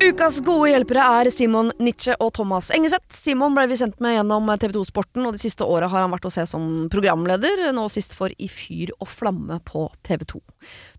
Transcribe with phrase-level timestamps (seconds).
[0.00, 3.12] Ukas gode hjelpere er Simon Nietzsche og Thomas Engeseth.
[3.12, 6.24] Simon ble vi sendt med gjennom TV 2-sporten, og de siste åra har han vært
[6.24, 10.40] å se som programleder, nå sist for I fyr og flamme på TV 2.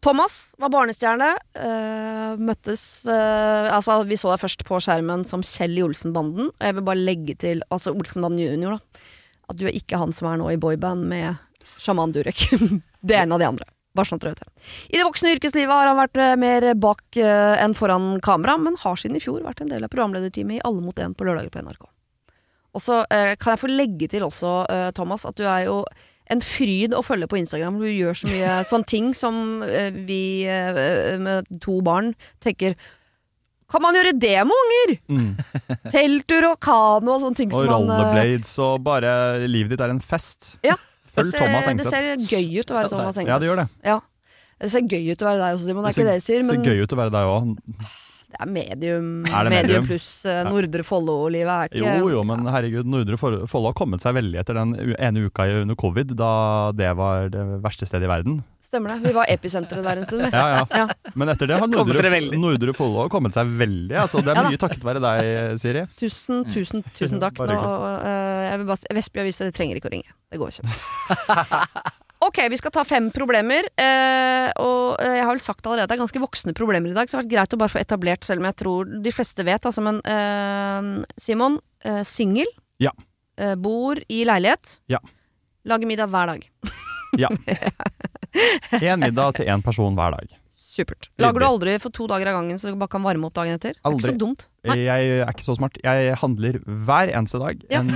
[0.05, 1.31] Thomas var barnestjerne.
[1.57, 6.61] øh, møttes øh, Altså, vi så deg først på skjermen som Kjell i Olsenbanden, og
[6.69, 9.05] jeg vil bare legge til Altså Olsenbanden junior, da.
[9.49, 11.41] At du er ikke han som er nå i boyband med
[11.81, 12.51] sjaman Durek.
[13.01, 13.71] det er en av de andre.
[13.91, 14.67] Bare sånn dere vet det.
[14.93, 18.77] I det voksne yrkeslivet har han vært eh, mer bak eh, enn foran kamera, men
[18.79, 21.51] har siden i fjor vært en del av programlederteamet i Alle mot én på lørdager
[21.51, 21.89] på NRK.
[22.71, 24.53] Og så eh, kan jeg få legge til også,
[24.95, 25.81] Thomas, at du er jo
[26.31, 27.81] en fryd å følge på Instagram.
[27.83, 29.59] Du gjør så mye sånne ting som
[30.07, 30.47] vi
[31.19, 32.77] med to barn tenker
[33.71, 34.93] Kan man gjøre det med unger?!
[35.11, 35.27] Mm.
[35.91, 39.11] Telttur og kano og sånne ting Og som man Og rollerblades og bare
[39.51, 40.53] livet ditt er en fest.
[40.63, 40.79] Ja.
[41.11, 43.33] Følg det ser, Thomas det ser gøy ut å være Thomas Engseth.
[43.33, 43.67] Ja, det gjør det.
[43.83, 43.97] Ja.
[44.61, 45.83] Det ser gøy ut å være deg også, Simon.
[45.83, 47.51] Det er ikke det jeg sier, men ser gøy ut å være deg òg.
[48.31, 49.87] det er medium, Er det medium medium?
[49.89, 54.15] pluss eh, Nordre Follo-livet er ikke Jo jo, men herregud, Nordre Follo har kommet seg
[54.15, 56.31] veldig etter den ene uka under covid, da
[56.77, 58.39] det var det verste stedet i verden.
[58.71, 59.09] Stemmer det.
[59.09, 60.29] Vi var episenteret der en stund, vi.
[60.31, 60.59] Ja, ja.
[60.79, 61.11] Ja.
[61.19, 62.11] Men etter det har Nordre.
[62.39, 63.97] Nordre Follo kommet seg veldig.
[63.99, 65.81] Altså, det er mye takket være deg, Siri.
[65.99, 67.35] Tusen, tusen, tusen takk.
[67.41, 70.15] Bare Nå, eh, jeg vil bare, Vestby Avis, dere trenger ikke å ringe.
[70.31, 71.91] Det går ikke.
[72.21, 73.65] Ok, vi skal ta fem problemer.
[73.81, 76.93] Eh, og eh, jeg har vel sagt allerede at det er ganske voksne problemer i
[76.93, 79.13] dag, så det har vært greit å bare få etablert, selv om jeg tror de
[79.15, 79.65] fleste vet.
[79.65, 82.53] Altså, men eh, Simon, eh, singel.
[82.79, 82.93] Ja.
[83.41, 84.77] Eh, bor i leilighet.
[84.93, 85.01] Ja.
[85.65, 86.45] Lager middag hver dag.
[87.17, 87.29] Ja.
[88.81, 90.40] Én middag til én person hver dag.
[90.71, 91.09] Supert.
[91.19, 93.57] Lager du aldri for to dager av gangen, så du bare kan varme opp dagen
[93.57, 93.75] etter?
[93.83, 93.99] Aldri.
[93.99, 94.45] Det er ikke så dumt.
[94.69, 94.77] Nei.
[94.85, 95.79] Jeg er ikke så smart.
[95.83, 97.81] Jeg handler hver eneste dag Ja.
[97.81, 97.91] en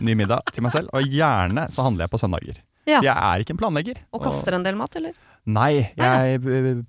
[0.00, 2.62] ny middag til meg selv, og gjerne så handler jeg på søndager.
[2.86, 3.00] Ja.
[3.02, 3.98] Jeg er ikke en planlegger.
[4.14, 5.12] Og kaster en del mat, eller?
[5.46, 6.40] Nei, jeg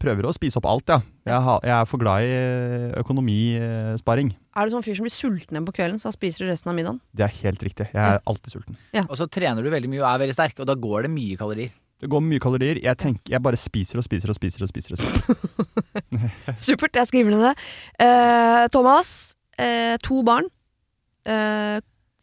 [0.02, 1.00] prøver å spise opp alt, ja.
[1.28, 4.32] Jeg, har, jeg er for glad i eh, økonomisparing.
[4.58, 6.78] Er du sånn fyr som blir sulten igjen på kvelden, så spiser du resten av
[6.78, 7.02] middagen?
[7.14, 7.90] Det er helt riktig.
[7.94, 8.78] Jeg er alltid sulten.
[9.04, 11.38] Og så trener du veldig mye og er veldig sterk, og da går det mye
[11.38, 11.74] kalorier.
[11.98, 12.78] Det går mye kalorier.
[12.84, 14.62] Jeg, tenker, jeg bare spiser og spiser og spiser.
[14.64, 16.54] og spiser, og spiser.
[16.68, 17.54] Supert, jeg skriver ned det.
[18.06, 19.10] Eh, Thomas,
[19.58, 20.46] eh, to barn.
[21.26, 21.80] Eh,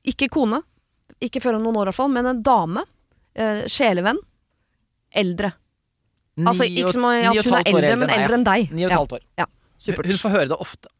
[0.06, 0.62] ikke kone.
[1.24, 2.84] Ikke før om noen år, i hvert fall, men en dame.
[3.34, 4.20] Eh, sjelevenn.
[5.14, 5.50] Eldre.
[6.44, 8.70] Altså ikke som at hun er eldre, men eldre enn deg.
[8.74, 9.50] Ni og et Ja, halvt år.
[9.78, 10.06] supert.
[10.10, 10.90] Hun får høre det ofte.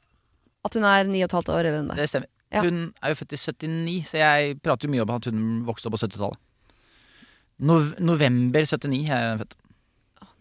[0.65, 1.97] At hun er ni og et halvt år eldre enn deg.
[2.03, 2.31] Det stemmer.
[2.55, 2.62] Ja.
[2.62, 5.91] Hun er jo født i 79, så jeg prater jo mye om at hun vokste
[5.91, 6.39] opp på 70-tallet.
[7.62, 9.54] Nov november 79 er jeg født.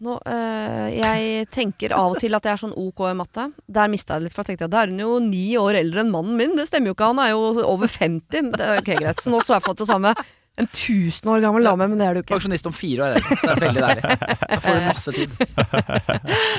[0.04, 3.46] Nå, øh, jeg tenker av og til at jeg er sånn ok i matte.
[3.70, 5.78] Der mista jeg det litt, for jeg tenkte at da er hun jo ni år
[5.80, 6.56] eldre enn mannen min.
[6.58, 8.50] Det stemmer jo ikke, han er jo over 50.
[8.56, 9.22] Det er okay, greit.
[9.22, 10.12] Så nå så jeg for det samme.
[10.54, 12.36] En tusen år gammel dame, men det er du ikke.
[12.36, 14.18] Pensjonist om fire år, så det er veldig deilig.
[14.50, 15.32] Da får du masse tid.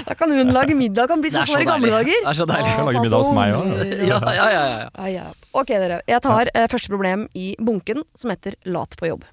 [0.09, 2.17] Da kan hun lage middag, kan bli så som var i gamle dager.
[2.25, 2.73] Det er så deilig.
[2.73, 3.71] Å, lage middag hos meg òg.
[4.09, 4.89] Ja, ja, ja, ja.
[4.89, 5.29] Ja, ja.
[5.55, 6.01] Ok, dere.
[6.11, 9.23] Jeg tar eh, første problem i bunken, som heter lat på jobb.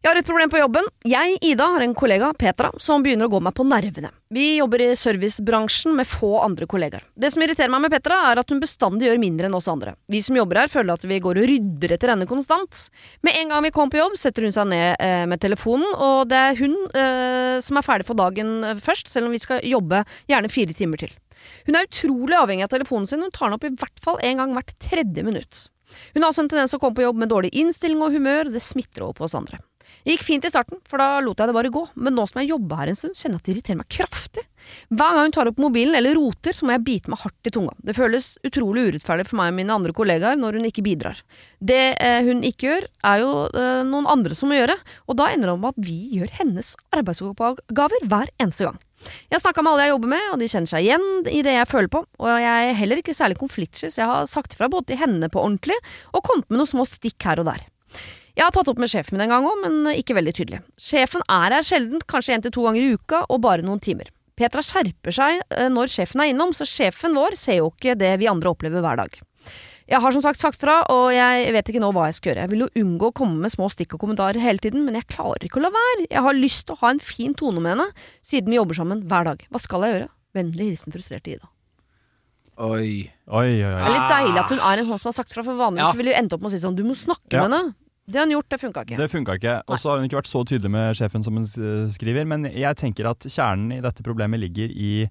[0.00, 0.86] Jeg har et problem på jobben.
[1.04, 4.08] Jeg, Ida, har en kollega, Petra, som begynner å gå meg på nervene.
[4.32, 7.02] Vi jobber i servicebransjen med få andre kollegaer.
[7.12, 9.92] Det som irriterer meg med Petra, er at hun bestandig gjør mindre enn oss andre.
[10.08, 12.80] Vi som jobber her, føler at vi går og rydder etter henne konstant.
[13.28, 16.32] Med en gang vi kommer på jobb, setter hun seg ned eh, med telefonen, og
[16.32, 19.60] det er hun eh, som er ferdig for dagen eh, først, selv om vi skal
[19.68, 21.12] jobbe gjerne fire timer til.
[21.68, 24.40] Hun er utrolig avhengig av telefonen sin, hun tar den opp i hvert fall en
[24.40, 25.66] gang hvert tredje minutt.
[26.14, 28.48] Hun har også en tendens til å komme på jobb med dårlig innstilling og humør,
[28.48, 29.60] det smitter over på oss andre.
[30.04, 32.40] Det gikk fint i starten, for da lot jeg det bare gå, men nå som
[32.40, 34.44] jeg jobber her en stund, kjenner jeg at det irriterer meg kraftig.
[34.88, 37.52] Hver gang hun tar opp mobilen eller roter, så må jeg bite meg hardt i
[37.52, 37.74] tunga.
[37.84, 41.20] Det føles utrolig urettferdig for meg og mine andre kollegaer når hun ikke bidrar.
[41.60, 44.76] Det eh, hun ikke gjør, er jo eh, noen andre som må gjøre,
[45.08, 48.80] og da ender det om at vi gjør hennes arbeidsoppgaver hver eneste gang.
[49.00, 51.54] Jeg har snakka med alle jeg jobber med, og de kjenner seg igjen i det
[51.56, 52.02] jeg føler på.
[52.20, 55.30] Og jeg er heller ikke særlig konfliktsky, så jeg har sagt fra både til henne
[55.32, 55.76] på ordentlig,
[56.12, 57.64] og kommet med noen små stikk her og der.
[58.40, 60.62] Jeg har tatt opp med sjefen min en gang òg, men ikke veldig tydelig.
[60.80, 64.08] Sjefen er her sjelden, kanskje én til to ganger i uka, og bare noen timer.
[64.40, 68.14] Petra skjerper seg eh, når sjefen er innom, så sjefen vår ser jo ikke det
[68.22, 69.18] vi andre opplever hver dag.
[69.90, 72.46] Jeg har som sagt sagt fra, og jeg vet ikke nå hva jeg skal gjøre.
[72.46, 75.08] Jeg vil jo unngå å komme med små stikk og kommentarer hele tiden, men jeg
[75.12, 76.06] klarer ikke å la være.
[76.08, 77.88] Jeg har lyst til å ha en fin tone med henne,
[78.24, 79.44] siden vi jobber sammen hver dag.
[79.52, 80.08] Hva skal jeg gjøre?
[80.38, 81.50] Vennlig hilsen frustrerte Ida.
[82.60, 83.10] Oi.
[83.28, 83.76] Oi, oi, oi.
[83.76, 85.90] Det er litt deilig at hun er en sånn som har sagt fra, for vanligvis
[85.90, 85.98] Ja.
[86.00, 87.44] ville hun endt opp med å si sånn, du må snakke Ja.
[87.48, 87.74] med henne.
[88.10, 88.98] Det har hun gjort, det funka ikke.
[88.98, 89.56] Det funka ikke.
[89.70, 91.46] Og så har hun ikke vært så tydelig med sjefen som hun
[91.94, 92.26] skriver.
[92.26, 95.06] Men jeg tenker at kjernen i dette problemet ligger i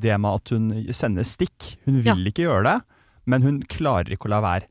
[0.00, 1.76] det med at hun sender stikk.
[1.86, 2.76] Hun vil ikke gjøre det,
[3.30, 4.68] men hun klarer ikke å la være.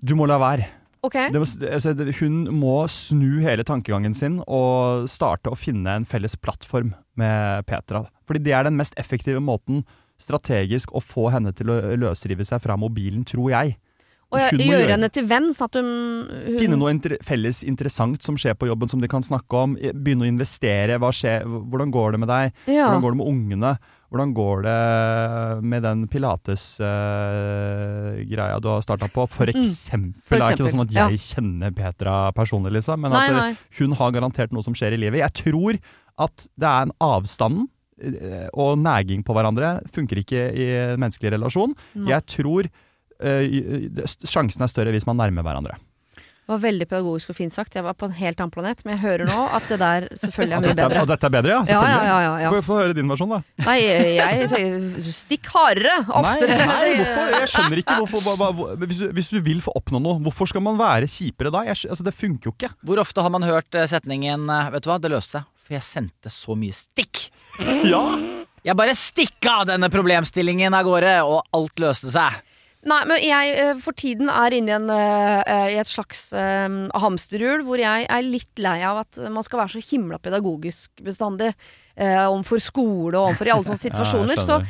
[0.00, 0.68] Du må la være.
[1.06, 1.30] Okay.
[1.30, 6.34] Det må, altså, hun må snu hele tankegangen sin og starte å finne en felles
[6.40, 8.06] plattform med Petra.
[8.26, 9.84] Fordi det er den mest effektive måten
[10.20, 13.76] strategisk å få henne til å løsrive seg fra mobilen, tror jeg.
[14.36, 15.90] Og jeg, gjøre gjøre- henne til venn, sånn at hun,
[16.46, 19.74] hun Finne noe inter felles interessant som skjer på jobben som de kan snakke om.
[19.80, 21.00] Begynne å investere.
[21.16, 22.52] Skjer, hvordan går det med deg?
[22.70, 22.86] ja.
[22.86, 23.72] Hvordan går det med ungene?
[24.06, 26.04] Hvordan går det med den
[27.26, 29.24] pilates-greia du har starta på?
[29.30, 30.12] For eksempel.
[30.14, 30.22] Mm.
[30.26, 31.06] For Det er ikke noe sånn at ja.
[31.10, 33.00] jeg kjenner Petra personlig, liksom.
[33.02, 33.50] Men Nei, at nei.
[33.50, 35.18] eh, hun har garantert noe som skjer i livet.
[35.24, 35.72] Jeg tror
[36.26, 37.66] at det er en avstand
[38.00, 40.66] eh, og næging på hverandre funker ikke i
[41.00, 41.74] menneskelig relasjon.
[41.98, 42.08] Nei.
[42.14, 42.70] Jeg tror eh,
[43.18, 45.76] sjansen er større hvis man nærmer hverandre.
[46.46, 47.74] Det var veldig pedagogisk og fint sagt.
[47.74, 50.54] Jeg var på en helt annen planet, men jeg hører nå at det der selvfølgelig
[50.54, 51.00] er mye bedre.
[51.02, 51.56] og dette er bedre, ja?
[51.58, 52.04] Ja, Selvfølgelig.
[52.06, 52.60] ja, ja, ja, ja.
[52.62, 53.40] Få, høre din versjon, da.
[53.66, 56.54] Nei, jeg tenker stikk hardere, oftere.
[56.60, 57.34] Nei, nei, hvorfor?
[57.34, 60.22] Jeg skjønner ikke hvorfor hva, hva, hva- hvis, du, hvis du vil få oppnå noe,
[60.22, 61.64] hvorfor skal man være kjipere da?
[61.66, 62.70] Jeg, altså, det funker jo ikke.
[62.86, 65.74] Hvor ofte har man hørt eh, setningen eh, Vet du hva, det løste seg, for
[65.80, 67.24] jeg sendte så mye stikk.
[67.90, 68.04] Ja,
[68.62, 72.38] Jeg bare stikka denne problemstillingen av gårde, og alt løste seg.
[72.86, 76.68] Nei, men jeg eh, for tiden er inne i, en, eh, i et slags eh,
[77.02, 81.50] hamsterhjul hvor jeg er litt lei av at man skal være så himla pedagogisk bestandig
[81.96, 84.38] uh, overfor skole og overfor i alle sånne situasjoner.
[84.38, 84.60] så,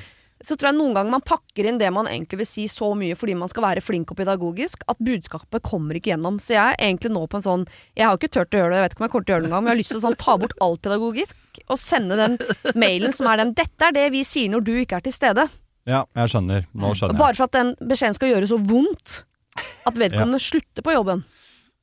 [0.41, 3.19] så tror jeg noen ganger man pakker inn det man egentlig vil si så mye
[3.19, 6.41] fordi man skal være flink og pedagogisk, at budskapet kommer ikke gjennom.
[6.41, 7.69] Så jeg er egentlig nå på en sånn
[7.99, 9.37] Jeg har ikke turt å gjøre det, jeg vet ikke om jeg kommer til å
[9.37, 11.81] gjøre det engang, men jeg har lyst til å sånn, ta bort all pedagogisk og
[11.81, 12.41] sende den
[12.76, 15.49] mailen som er den 'Dette er det vi sier når du ikke er til stede'.
[15.87, 16.67] Ja, jeg skjønner.
[16.75, 17.21] Nå skjønner jeg.
[17.23, 19.17] Bare for at den beskjeden skal gjøre så vondt
[19.87, 21.25] at vedkommende slutter på jobben.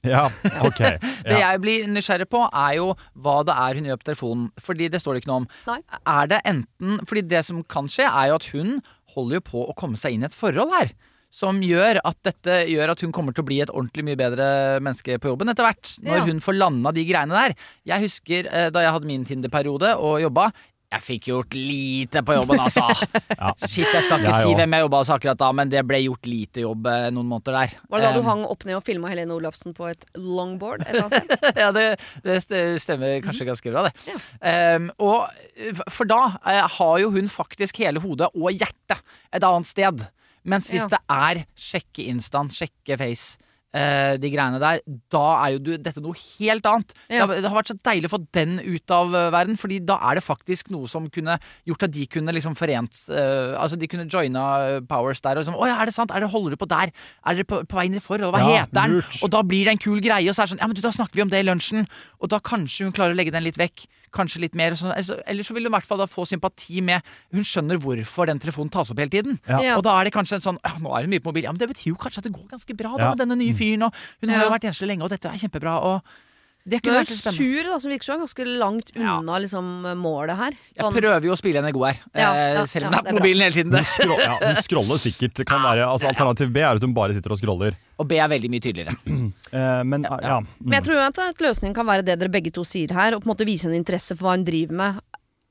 [0.03, 0.25] Ja,
[0.67, 0.81] ok.
[1.29, 2.89] Det jeg blir nysgjerrig på, er jo
[3.23, 4.49] hva det er hun gjør på telefonen.
[4.59, 5.47] Fordi det står det ikke noe om.
[5.69, 5.77] Nei.
[6.11, 8.75] Er det enten Fordi det som kan skje, er jo at hun
[9.15, 10.91] holder jo på å komme seg inn i et forhold her.
[11.33, 14.45] Som gjør at dette gjør at hun kommer til å bli et ordentlig mye bedre
[14.85, 15.95] menneske på jobben etter hvert.
[16.05, 16.25] Når Ja.
[16.27, 17.55] hun får landa de greiene der.
[17.89, 20.51] Jeg husker eh, da jeg hadde min Tinder-periode og jobba.
[20.93, 22.83] Jeg fikk gjort lite på jobben, altså.
[23.71, 25.99] Shit, jeg skal ikke Jeg si hvem jeg jobba hos akkurat da, men det ble
[26.03, 27.75] gjort lite jobb eh, noen måneder der.
[27.89, 30.85] Var det da du Eh, hang opp ned og filma Helene Olafsen på et longboard
[30.85, 30.99] et
[31.63, 31.85] ja, det,
[32.23, 32.37] det
[32.81, 34.17] stemmer kanskje ganske bra, det.
[34.45, 35.25] Ehm, og
[35.57, 39.01] eh, For da uh, har jo hun faktisk hele hodet og hjertet
[39.33, 40.05] et annet sted.
[40.43, 40.91] Mens hvis Ja.
[40.97, 43.39] det er sjekke instant, sjekke face,
[43.73, 44.81] eh, de greiene der,
[45.13, 46.93] da er jo du, dette noe helt annet.
[47.09, 47.23] Ja.
[47.23, 49.79] Det, har, det har vært så deilig å få den ut av eh, verden, Fordi
[49.85, 51.37] da er det faktisk noe som kunne
[51.69, 55.47] gjort at de kunne liksom forent eh, Altså de kunne joina eh, Powers der og
[55.47, 56.13] sånn Å ja, er det sant?
[56.13, 56.93] Er det, holder du på der?
[57.25, 58.33] Er dere på, på vei i forhold?
[58.35, 58.97] Hva Ja, heter den?
[58.99, 59.19] lurt.
[59.25, 60.83] Og da blir det en kul greie, og så er det sånn Ja, men du,
[60.85, 61.87] da snakker vi om det i lunsjen.
[62.21, 63.85] Og da kanskje hun klarer å legge den litt vekk.
[64.13, 64.75] Kanskje litt mer.
[64.77, 67.01] Sånn, eller så vil hun i hvert fall da få sympati med
[67.33, 69.39] Hun skjønner hvorfor den telefonen tas opp hele tiden.
[69.49, 69.59] Ja.
[69.61, 69.77] Ja.
[69.77, 71.43] Og da er det kanskje en sånn «Ja, Nå er hun mye på mobil.
[71.47, 73.09] Ja, men det betyr jo kanskje at det går ganske bra da Ja.
[73.15, 73.83] med denne nye fyren.
[73.89, 75.81] Og hun har jo vært enslig lenge, og dette er kjempebra.
[75.81, 76.01] Og
[76.63, 77.35] det kunne vært spennende.
[77.35, 79.17] sur, da, som virker som ganske langt Ja.
[79.19, 79.65] unna liksom,
[79.99, 80.51] målet her.
[80.71, 83.01] Jeg Sånn, prøver jo å spille henne god her, Ja, eh, ja, selv om ja,
[83.01, 83.73] det er på mobilen hele tiden.
[83.75, 85.43] Hun, scro ja, hun scroller sikkert.
[85.45, 87.75] Kan være, altså, alternativ B er at hun bare sitter og scroller.
[87.99, 88.95] Og B er veldig mye tydeligere.
[89.53, 90.37] Eh, men ja, ja.
[90.65, 93.13] Men jeg tror jo at at løsningen kan være det dere begge to sier her,
[93.13, 95.01] og på en måte vise en interesse for hva hun driver med.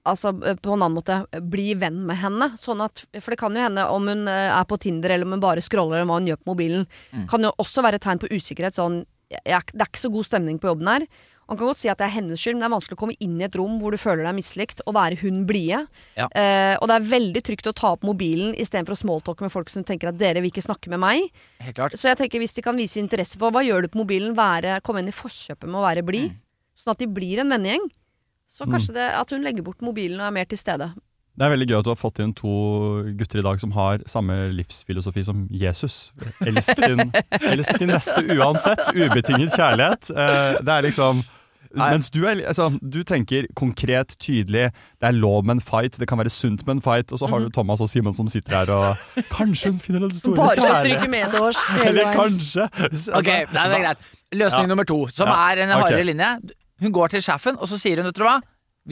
[0.05, 1.21] Altså eh, på en annen måte
[1.53, 2.49] bli venn med henne.
[2.59, 5.45] Sånn at, for det kan jo hende om hun er på Tinder eller om hun
[5.45, 6.89] bare scroller eller hva hun gjør på mobilen.
[7.13, 7.29] Mm.
[7.31, 8.75] Kan jo også være et tegn på usikkerhet.
[8.75, 11.07] Sånn jeg, Det er ikke så god stemning på jobben her.
[11.49, 13.17] Man kan godt si at det er hennes skyld, men det er vanskelig å komme
[13.21, 15.83] inn i et rom hvor du føler deg mislikt, og være hun blide.
[16.17, 16.29] Ja.
[16.39, 19.69] Eh, og det er veldig trygt å ta opp mobilen istedenfor å smalltalke med folk
[19.69, 21.27] som tenker at dere vil ikke snakke med meg.
[21.61, 21.99] Helt klart.
[21.99, 24.79] Så jeg tenker hvis de kan vise interesse for hva gjør du på mobilen, være,
[24.87, 26.39] komme inn i forkjøpet med å være blid, Mm.
[26.79, 27.91] sånn at de blir en vennegjeng,
[28.49, 30.93] så kanskje det at hun legger bort mobilen og er mer til stede.
[31.33, 32.51] Det er veldig gøy at du har fått inn to
[33.17, 36.13] gutter i dag som har samme livsfilosofi som Jesus.
[36.45, 37.07] Elsk din,
[37.41, 38.83] elsk din neste uansett.
[38.93, 40.11] Ubetinget kjærlighet.
[40.13, 41.23] Eh, det er liksom
[41.73, 44.67] Mens du, er, altså, du tenker konkret, tydelig,
[45.01, 47.31] det er lov med en fight, det kan være sunt med en fight, og så
[47.33, 50.53] har du Thomas og Simon som sitter her og Kanskje hun finner den store Bare
[50.59, 51.01] skal kjærlighet.
[51.01, 52.67] stryke medhårs hele Eller kanskje.
[52.77, 54.05] Altså, Ok, det er greit.
[54.37, 54.73] Løsning Ja.
[54.75, 56.29] nummer to, som Ja, er en hardere hardere linje.
[56.85, 58.37] Hun går til sjefen, og så sier hun, vet du hva,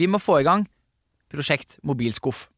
[0.01, 0.65] vi må få i gang
[1.31, 2.49] prosjekt mobilskuff.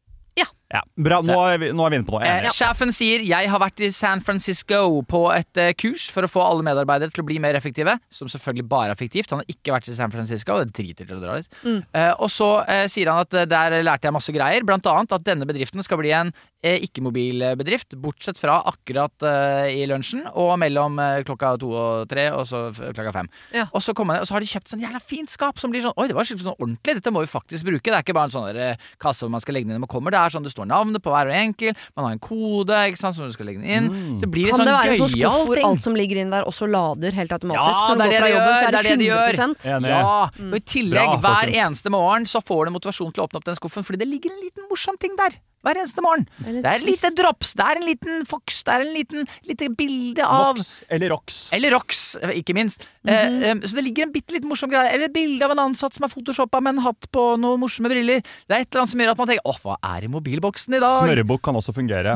[0.74, 2.26] Ja, bra, nå er, vi, nå er vi inne på noe.
[2.26, 2.48] Eh.
[2.54, 6.42] Sjefen sier jeg har vært i San Francisco på et eh, kurs for å få
[6.42, 7.94] alle medarbeidere til å bli mer effektive.
[8.10, 9.30] Som selvfølgelig bare er fiktivt.
[9.30, 10.56] Han har ikke vært i San Francisco.
[10.64, 11.60] Det driter til å dra dit.
[11.62, 11.78] Mm.
[11.94, 14.66] Eh, og så eh, sier han at eh, der lærte jeg masse greier.
[14.66, 17.94] Blant annet at denne bedriften skal bli en eh, ikke-mobilbedrift.
[18.02, 19.28] Bortsett fra akkurat
[19.70, 23.28] i lunsjen og mellom klokka to og tre, og så klokka fem.
[23.54, 23.68] Ja.
[23.70, 25.84] Og så, kommer han, og så har de kjøpt sånn jævla fint skap som blir
[25.84, 26.96] sånn Oi, det var skikkelig sånn ordentlig.
[26.98, 27.86] Dette må vi faktisk bruke.
[27.86, 30.14] Det er ikke bare en sånn kasse hvor man skal legge ned når man kommer.
[30.14, 31.74] Det er sånn det står navnet på hver og enkel.
[31.96, 33.88] Man har en kode ikke sant, som du skal legge den inn.
[33.92, 34.18] Mm.
[34.22, 35.68] Så blir det Kan sånn det være en sånn skuff gøyal hvor ting.
[35.70, 37.80] alt som ligger inn der, også lader helt automatisk?
[37.84, 39.40] Ja, det er det de jobben, gjør, er det er det de gjør.
[39.44, 39.94] 100 Enig.
[39.94, 40.12] Ja,
[40.50, 43.48] og I tillegg, Bra, hver eneste morgen så får du motivasjon til å åpne opp
[43.50, 45.36] den skuffen, fordi det ligger en liten morsom ting der.
[45.64, 46.26] Hver eneste morgen.
[46.44, 49.70] Det er et lite drops, det er en liten fox, det er en liten lite
[49.72, 51.38] bilde av Vox eller Rox.
[51.56, 52.02] Eller Rox,
[52.36, 52.84] ikke minst.
[53.08, 54.92] eh, eh, så det ligger en bitte liten morsom greie.
[54.92, 57.88] Eller et bilde av en ansatt som er photoshoppa med en hatt på noen morsomme
[57.88, 58.20] briller.
[58.44, 60.53] Det er et eller annet som gjør at man tenker åh, hva er i mobilboksen
[60.54, 61.02] i dag?
[61.02, 62.14] Smørebukk kan også fungere.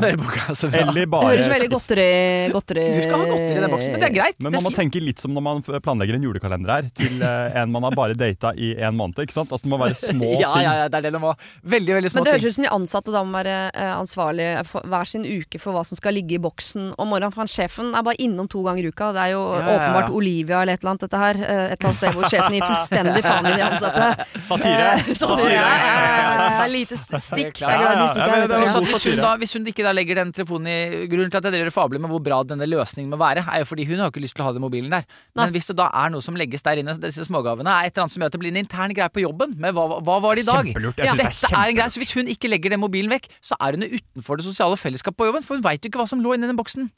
[0.49, 0.69] Altså.
[0.71, 0.81] Ja.
[0.85, 2.05] Eller Det bare høres veldig godteri,
[2.53, 4.37] godteri Du skal ha godteri i den boksen, men det er greit.
[4.39, 7.71] Men man må tenke litt som når man planlegger en julekalender her, til eh, en
[7.71, 9.19] man har bare data i en måned.
[9.19, 9.51] ikke sant?
[9.51, 10.63] Altså Det må være små ja, ting.
[10.65, 11.33] ja, ja, det er det det må.
[11.63, 12.25] Veldig, veldig små ting.
[12.25, 15.25] Men det høres ut som de ansatte da må være eh, ansvarlige for hver sin
[15.27, 17.33] uke for hva som skal ligge i boksen om morgenen.
[17.35, 19.11] For han sjefen er bare innom to ganger i uka.
[19.15, 19.75] Det er jo Ja, ja, ja.
[19.75, 21.35] åpenbart Olivia eller et eller annet, dette her.
[21.43, 24.07] Eh, Et eller annet sted hvor sjefen gir fullstendig faen i de ansatte.
[24.49, 24.89] Satire.
[24.99, 25.15] Satire.
[25.19, 25.53] Satire.
[25.53, 27.61] Ja, ja, ja, ja, Lite stikk.
[27.61, 30.67] Er Ja, ja, ja, det hvis, hun da, hvis hun ikke da legger den telefonen
[30.71, 33.63] i Grunnen til at jeg driver fabler med hvor bra denne løsningen må være, er
[33.63, 35.05] jo fordi hun har ikke lyst til å ha den mobilen der.
[35.33, 35.45] Nei.
[35.45, 38.05] Men hvis det da er noe som legges der inne, disse smågavene, er et eller
[38.07, 39.55] annet som gjør at det blir en intern greie på jobben.
[39.59, 40.65] med hva, hva var det i dag?
[40.71, 40.97] Kjempelurt.
[40.99, 43.09] Jeg Ja, Dette det er er en greie, så Hvis hun ikke legger den mobilen
[43.13, 45.45] vekk, så er hun utenfor det sosiale fellesskapet på jobben.
[45.45, 46.89] For hun veit jo ikke hva som lå inni den boksen.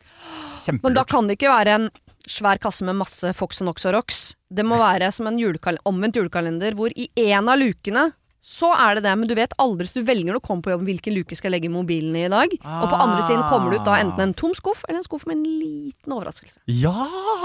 [0.65, 0.83] Kjempelurt.
[0.83, 1.89] Men da kan det ikke være en
[2.29, 4.21] svær kasse med masse Fox og Nox og Rox.
[4.51, 8.11] Det må være som en julekal omvendt julekalender hvor i en av lukene
[8.41, 10.71] så er det det, men du vet aldri hvis du velger når du kommer på
[10.73, 12.55] jobb hvilken luke skal legge mobilen i i dag.
[12.57, 15.27] Og på andre siden kommer det ut da enten en tom skuff eller en skuff
[15.29, 16.57] med en liten overraskelse.
[16.65, 16.95] Ja!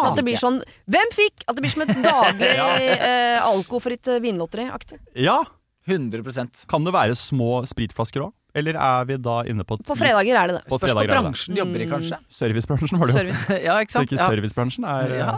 [0.00, 1.44] Så at det blir sånn Hvem fikk?
[1.46, 2.48] At det blir som et daglig
[3.10, 5.02] eh, alkofritt eh, vinlotteri-aktig.
[5.20, 5.42] ja!
[5.86, 8.32] 100% Kan det være små spritflasker òg?
[8.56, 10.62] Eller er vi da inne på På fredager er det det.
[10.70, 12.18] På Spørs på bransjen de jobber i, kanskje.
[12.32, 13.20] Servicebransjen, var det jo.
[13.20, 13.58] Service.
[13.68, 14.00] Ja, ikke sant?
[14.00, 14.30] Så ikke Ja.
[14.32, 15.36] servicebransjen er Ja.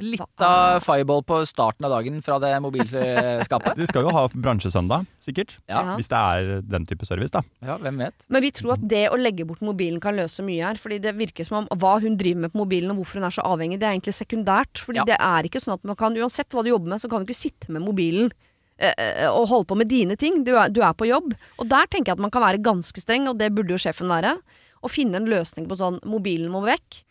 [0.00, 3.76] Litt av fireball på starten av dagen fra det mobilskapet.
[3.80, 5.56] De skal jo ha bransjesøndag, sikkert.
[5.70, 5.82] Ja.
[5.98, 7.42] Hvis det er den type service, da.
[7.64, 8.14] ja, hvem vet?
[8.28, 10.80] Men vi tror at det å legge bort mobilen kan løse mye her.
[10.80, 13.34] Fordi det virker som om hva hun driver med på mobilen og hvorfor hun er
[13.38, 14.82] så avhengig, det er egentlig sekundært.
[14.84, 15.08] Fordi Ja.
[15.12, 17.28] det er ikke sånn at man kan, uansett hva du jobber med, så kan du
[17.28, 18.30] ikke sitte med mobilen
[18.78, 20.44] eh, eh, og holde på med dine ting.
[20.46, 21.34] Du er, du er på jobb.
[21.58, 24.08] Og der tenker jeg at man kan være ganske streng, og det burde jo sjefen
[24.08, 24.36] være.
[24.78, 27.02] Å finne en løsning på sånn mobilen må vekk.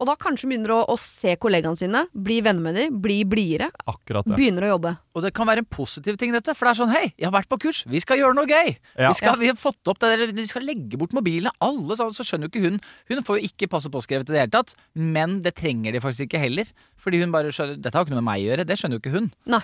[0.00, 3.68] Og da kanskje begynner å, å se kollegaene sine, bli venner med dem, bli blidere.
[3.90, 4.34] Akkurat det.
[4.38, 4.94] Begynner å jobbe.
[5.14, 6.56] Og det kan være en positiv ting, dette.
[6.56, 8.74] For det er sånn hei, jeg har vært på kurs, vi skal gjøre noe gøy.
[8.98, 9.12] Ja.
[9.12, 11.54] Vi, skal, vi har fått opp det der, vi skal legge bort mobilene.
[11.64, 12.80] Alle sånn, så skjønner jo ikke hun
[13.12, 16.26] Hun får jo ikke passe påskrevet i det hele tatt, men det trenger de faktisk
[16.26, 16.74] ikke heller.
[17.00, 19.04] Fordi hun bare skjønner Dette har ikke noe med meg å gjøre, det skjønner jo
[19.04, 19.30] ikke hun.
[19.54, 19.62] Nei.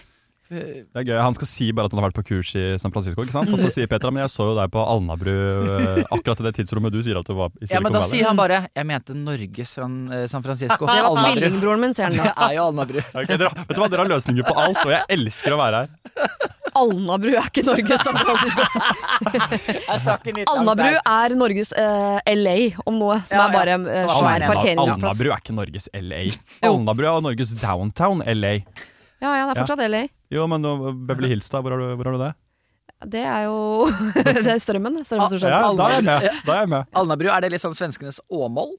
[0.51, 1.19] Eh, Det er gøy.
[1.23, 3.23] Han skal si bare at han har vært på kurs i San Francisco.
[3.23, 3.53] ikke sant?
[3.55, 6.55] Og så sier Petra men jeg så jo deg på Alnabru eh, akkurat i det
[6.59, 8.11] tidsrommet du sier at du var i Silicon Ja, men da Valley.
[8.19, 10.87] sier han bare Jeg mente Norges San, eh, San Francisco.
[10.91, 12.33] Det var tvillingbroren min, ser han da.
[12.35, 12.99] Det er jo Alnabru.
[13.23, 15.85] Okay, dere, vet du hva, Dere har løsninger på alt, og jeg elsker å være
[15.85, 16.49] her.
[16.81, 18.63] Alnabru er ikke Norges San Francisco.
[20.51, 23.81] Alnabru er Norges eh, LA, om noe, som Ja, er bare ja.
[24.05, 25.03] eh, svær parkeringsplass.
[25.03, 26.23] Alnabru er ikke Norges LA.
[26.71, 28.55] Alnabru er Norges downtown LA.
[29.21, 30.05] Ja, ja, det er fortsatt LA.
[30.31, 30.63] Jo, men
[31.09, 31.61] Beverly Hills, da?
[31.65, 32.31] Hvor har du, hvor har du det?
[33.11, 33.87] Det er jo
[34.27, 35.01] Det er strømmen.
[35.09, 36.27] Strømmen som Ja, da er jeg med.
[36.47, 36.91] Da er jeg med.
[37.01, 38.75] Alnabru, er det litt sånn svenskenes Åmål?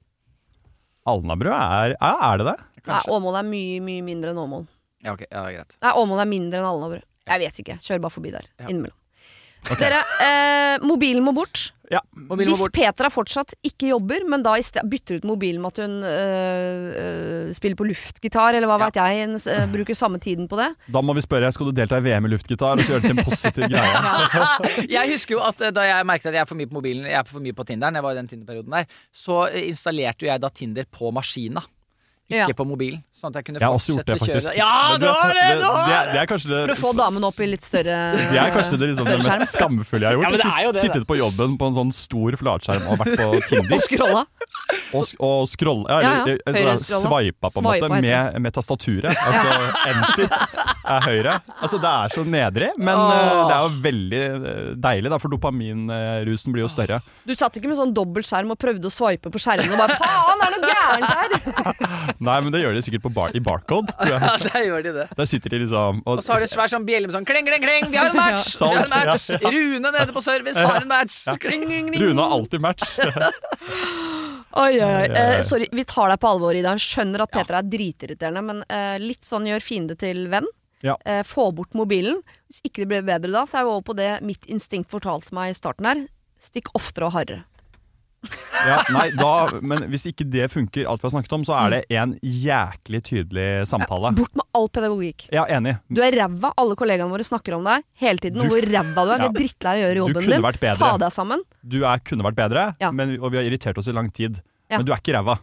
[1.10, 2.58] Alnabru er Ja, er det det?
[2.86, 4.66] Nei, Åmål er mye, mye mindre enn Åmål.
[5.02, 5.74] Ja, ok, ja, greit.
[5.82, 7.02] Nei, Åmål er mindre enn Alnabru.
[7.28, 7.78] Jeg vet ikke.
[7.82, 8.46] Kjør bare forbi der.
[8.62, 8.70] Ja.
[9.62, 9.78] Innimellom.
[9.78, 11.70] Dere, eh, mobilen må bort.
[11.92, 12.00] Ja.
[12.16, 12.72] Mobilen må Hvis bort.
[12.72, 17.52] Petra fortsatt ikke jobber, men da i sted bytter ut mobilen med at hun øh,
[17.54, 18.86] spiller på luftgitar, eller hva Ja.
[18.88, 20.70] vet jeg, en, øh, bruker samme tiden på det.
[20.90, 23.10] Da må vi spørre skal du delta i VM i luftgitar og så gjøre det
[23.10, 24.88] til en positiv greie.
[24.96, 27.20] Jeg husker jo at da jeg merket at jeg er for mye på mobilen, jeg
[27.20, 30.40] er for mye på Tinderen, jeg var i den Tinder-perioden der, så installerte jo jeg
[30.42, 31.62] da Tinder på maskina.
[32.32, 32.56] Ikke Ja.
[32.58, 33.02] på mobilen.
[33.12, 34.50] Sånn at jeg kunne Jeg har også gjort det, fortsette å kjøre faktisk.
[34.50, 34.58] det.
[34.58, 35.12] Ja, Men du det!
[35.12, 36.12] Det, er- det!
[36.12, 38.78] det er kanskje det For å få damen opp i litt større det er kanskje
[38.80, 40.24] det, liksom, det mest skamfulle jeg har gjort.
[40.42, 43.76] Ja, det det, Sittet på jobben på en sånn stor flatskjerm og vært på Tinder.
[43.78, 44.24] Og scrolla.
[44.92, 46.10] Og, og scrolle ja, Ja,
[46.46, 46.76] eller, ja.
[46.80, 47.08] scrolla.
[47.08, 49.12] Sveipa på en måte med, med tastaturet.
[49.12, 49.48] Altså
[49.92, 50.28] enter
[50.92, 51.34] er høyre.
[51.62, 55.32] Altså Det er så nedrig, men eh, det er jo veldig eh, deilig, da, for
[55.32, 57.00] dopaminrusen blir jo større.
[57.28, 60.42] Du satt ikke med sånn dobbeltskjerm og prøvde å swipe på skjermen og bare faen,
[60.46, 62.16] er det noe gærent her?
[62.22, 63.90] Nei, men det gjør de sikkert på bar i Barcode.
[64.12, 65.06] Ja, der gjør de det.
[65.18, 67.64] Der sitter de liksom Og så har de svær sånn bjelle med sånn kling, kling,
[67.64, 68.52] kling, vi har en match!
[68.60, 69.28] Vi har en match.
[69.32, 69.52] ja, ja.
[69.56, 71.18] Rune nede på service har en match!
[71.42, 72.04] Kling, kling, kling.
[72.06, 72.86] Rune har alltid match.
[74.52, 75.04] Oi, oi, oi.
[75.16, 76.74] Eh, sorry, vi tar deg på alvor, Ida.
[76.76, 80.44] Skjønner at Petra er dritirriterende, men eh, litt sånn gjør fiende til venn.
[80.84, 80.98] Ja.
[81.08, 82.18] Eh, få bort mobilen.
[82.50, 85.32] Hvis ikke det blir bedre da, så er vi over på det mitt instinkt fortalte
[85.32, 86.02] meg i starten her.
[86.42, 87.46] Stikk oftere og hardere.
[88.62, 89.30] Ja, nei, da,
[89.66, 93.00] men hvis ikke det funker, alt vi har snakket om, så er det en jæklig
[93.08, 94.12] tydelig samtale.
[94.14, 95.24] Bort med all pedagogikk.
[95.34, 95.74] Ja, enig.
[95.90, 96.52] Du er ræva.
[96.62, 98.38] Alle kollegaene våre snakker om deg hele tiden.
[98.38, 99.18] Du- og hvor ræva du er.
[99.18, 99.30] Vi Ja.
[99.30, 100.28] er drittlei av å gjøre jobben
[100.62, 100.76] din.
[100.78, 101.42] Ta deg sammen.
[101.66, 102.92] Du er, kunne vært bedre, Ja.
[102.92, 104.40] men, og vi har irritert oss i lang tid.
[104.70, 104.78] Ja.
[104.78, 105.40] Men du er ikke ræva.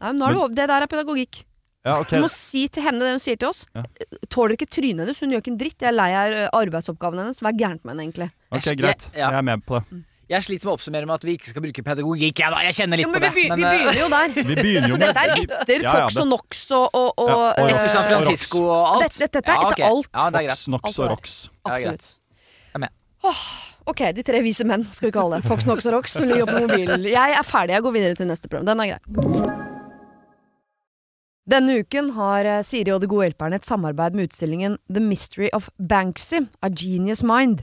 [0.00, 1.44] Nei, men nå er det, men, det der er pedagogikk.
[1.86, 2.18] Ja, okay.
[2.18, 3.64] Du må si til henne det hun sier til oss.
[3.72, 3.84] Ja.
[4.28, 5.20] Tåler ikke trynet hennes.
[5.20, 5.78] Hun gjør ikke en dritt.
[5.78, 7.38] Jeg er lei av arbeidsoppgavene hennes.
[7.38, 8.30] Hva er gærent med henne, egentlig?
[8.50, 9.06] Ok, Greit.
[9.14, 9.30] Ja.
[9.30, 10.02] Jeg er med på det.
[10.26, 12.40] Jeg sliter med å oppsummere med at vi ikke skal bruke pedagogikk.
[12.42, 13.28] Ja, da, jeg kjenner litt Jo, på det.
[13.36, 13.56] vi, det.
[13.60, 14.32] vi begynner jo der.
[14.50, 17.12] Vi begynner jo Så med dette er etter Ja, ja, Fox og Nox og, og,
[17.22, 19.04] og, Ja, og uh, San Francisco og alt.
[19.06, 19.84] Dette- dette er Ja, etter ok.
[19.90, 20.10] alt.
[20.18, 20.58] Ja, det er greit.
[20.58, 21.36] Fox, Nox og Rox.
[21.70, 22.10] Absolutt.
[22.10, 22.94] Jeg er med.
[23.30, 23.44] Åh,
[23.94, 25.46] ok, de tre vise menn skal vi kalle det.
[25.46, 27.06] Fox, Nox og Rox som ligger på mobilen.
[27.06, 28.66] Jeg er ferdig, jeg går videre til neste program.
[28.72, 29.54] Den er grei.
[31.46, 35.52] Denne uken har eh, Siri og De gode hjelperne et samarbeid med utstillingen The Mystery
[35.54, 37.62] of Banksy, A Genius Mind.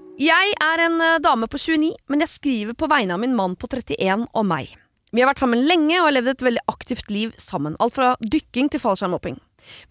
[0.21, 3.57] jeg er en eh, dame på 29, men jeg skriver på vegne av min mann
[3.59, 4.75] på 31 og meg.
[5.11, 8.13] Vi har vært sammen lenge og har levd et veldig aktivt liv sammen, alt fra
[8.23, 9.39] dykking til fallskjermhopping.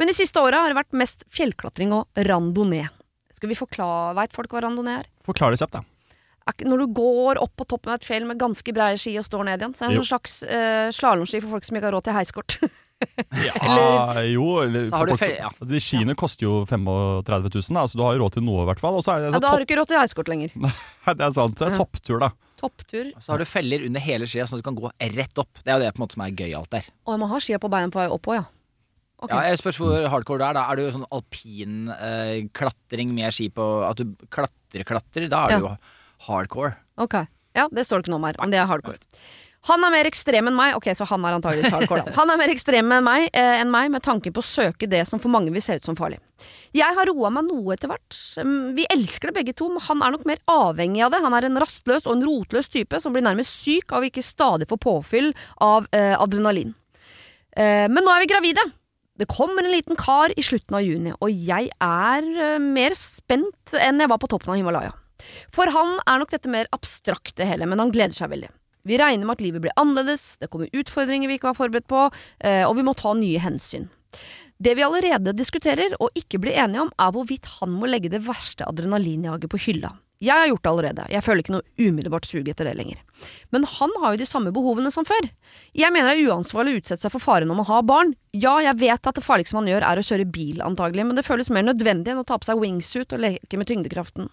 [0.01, 2.89] Men de siste åra har det vært mest fjellklatring og randonee.
[3.37, 5.11] Skal vi forklare, Veit folk hva randonee er?
[5.27, 5.85] Forklar det kjapt, da.
[6.67, 9.45] Når du går opp på toppen av et fjell med ganske breie ski og står
[9.47, 12.09] ned igjen, så er det en slags uh, slalåmski for folk som ikke har råd
[12.09, 12.57] til heiskort.
[13.33, 17.87] Ja, jo, eller Så har du folk fe- som- skiene koster jo 35 000, da,
[17.89, 18.99] så du har jo råd til noe, i hvert fall.
[19.01, 20.55] Og så er det, ja, så da har du ikke råd til heiskort lenger.
[21.07, 21.57] det er sant.
[21.59, 22.31] Det er topptur, da.
[22.61, 23.13] Topptur.
[23.25, 25.63] Så har du feller under hele skia, sånn at du kan gå rett opp.
[25.65, 26.91] Det er jo det på en måte som er gøyalt der.
[27.07, 28.47] Og jeg må ha skia på beina på vei opp òg, ja.
[29.21, 29.37] Okay.
[29.37, 30.55] Ja, jeg spørs hvor hardcore du er.
[30.57, 35.27] Da er det jo sånn alpin eh, klatring med ski på At du klatrer-klatrer.
[35.29, 35.59] Da er Ja.
[35.61, 35.73] du jo
[36.29, 36.71] hardcore.
[36.97, 37.19] Ok.
[37.57, 38.97] Ja, det står det ikke noe om her, men det er hardcore.
[39.69, 40.73] Han er mer ekstrem enn meg.
[40.79, 42.15] Ok, så han er antageligvis hardcore, da.
[42.17, 45.03] Han er mer ekstrem enn meg, eh, enn meg med tanke på å søke det
[45.09, 46.17] som for mange vil se ut som farlig.
[46.73, 48.17] Jeg har roa meg noe etter hvert.
[48.41, 51.21] Mm, Vi elsker det begge to, men han er nok mer avhengig av det.
[51.21, 54.69] Han er en rastløs og en rotløs type som blir nærmest syk av ikke stadig
[54.71, 56.73] få påfyll av eh, adrenalin.
[57.53, 58.65] Eh, men nå er vi gravide.
[59.21, 63.75] Det kommer en liten kar i slutten av juni, og jeg er eh, mer spent
[63.77, 64.95] enn jeg var på toppen av Himalaya.
[65.53, 68.49] For han er nok dette mer abstrakte hele, men han gleder seg veldig.
[68.89, 72.07] Vi regner med at livet blir annerledes, det kommer utfordringer vi ikke var forberedt på,
[72.41, 73.89] eh, og vi må ta nye hensyn.
[74.61, 78.21] Det vi allerede diskuterer og ikke blir enige om, er hvorvidt han må legge det
[78.27, 79.95] verste adrenalinjaget på hylla.
[80.21, 82.99] Jeg har gjort det allerede, jeg føler ikke noe umiddelbart sug etter det lenger.
[83.57, 85.31] Men han har jo de samme behovene som før.
[85.73, 88.13] Jeg mener det er uansvarlig å utsette seg for faren om å ha barn.
[88.37, 91.25] Ja, jeg vet at det farligste man gjør er å kjøre bil, antagelig, men det
[91.25, 94.29] føles mer nødvendig enn å ta på seg wingsuit og leke med tyngdekraften.